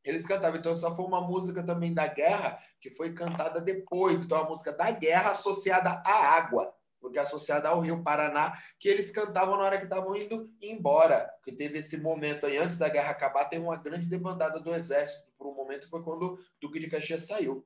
[0.03, 0.59] Eles cantavam.
[0.59, 4.23] Então, essa foi uma música também da guerra que foi cantada depois.
[4.23, 9.11] Então, a música da guerra associada à água, porque associada ao Rio Paraná, que eles
[9.11, 11.29] cantavam na hora que estavam indo embora.
[11.43, 15.31] Que teve esse momento aí, antes da guerra acabar, teve uma grande debandada do exército.
[15.37, 17.65] Por um momento foi quando o Duque de Caxias saiu.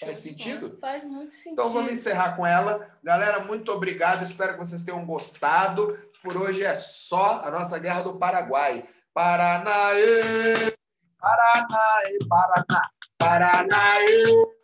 [0.00, 0.76] Faz sentido?
[0.78, 1.52] Faz muito sentido.
[1.52, 2.94] Então vamos encerrar com ela.
[3.02, 4.22] Galera, muito obrigado.
[4.22, 5.98] Espero que vocês tenham gostado.
[6.22, 8.84] Por hoje é só a nossa Guerra do Paraguai.
[9.14, 10.72] Paranaê!
[11.18, 12.82] Paranaê, Paraná!
[13.18, 14.58] Paranaê!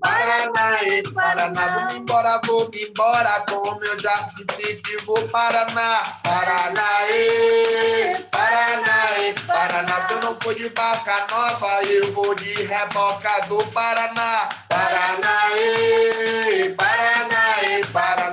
[0.00, 0.78] Paraná,
[1.14, 6.82] Paraná, vou embora, vou embora, como eu já decidi, vou Paraná, Paraná,
[8.30, 9.04] Paraná,
[9.46, 15.40] Paraná, se eu não for de vaca nova, eu vou de reboca do Paraná, Paraná,
[17.92, 18.23] Paraná.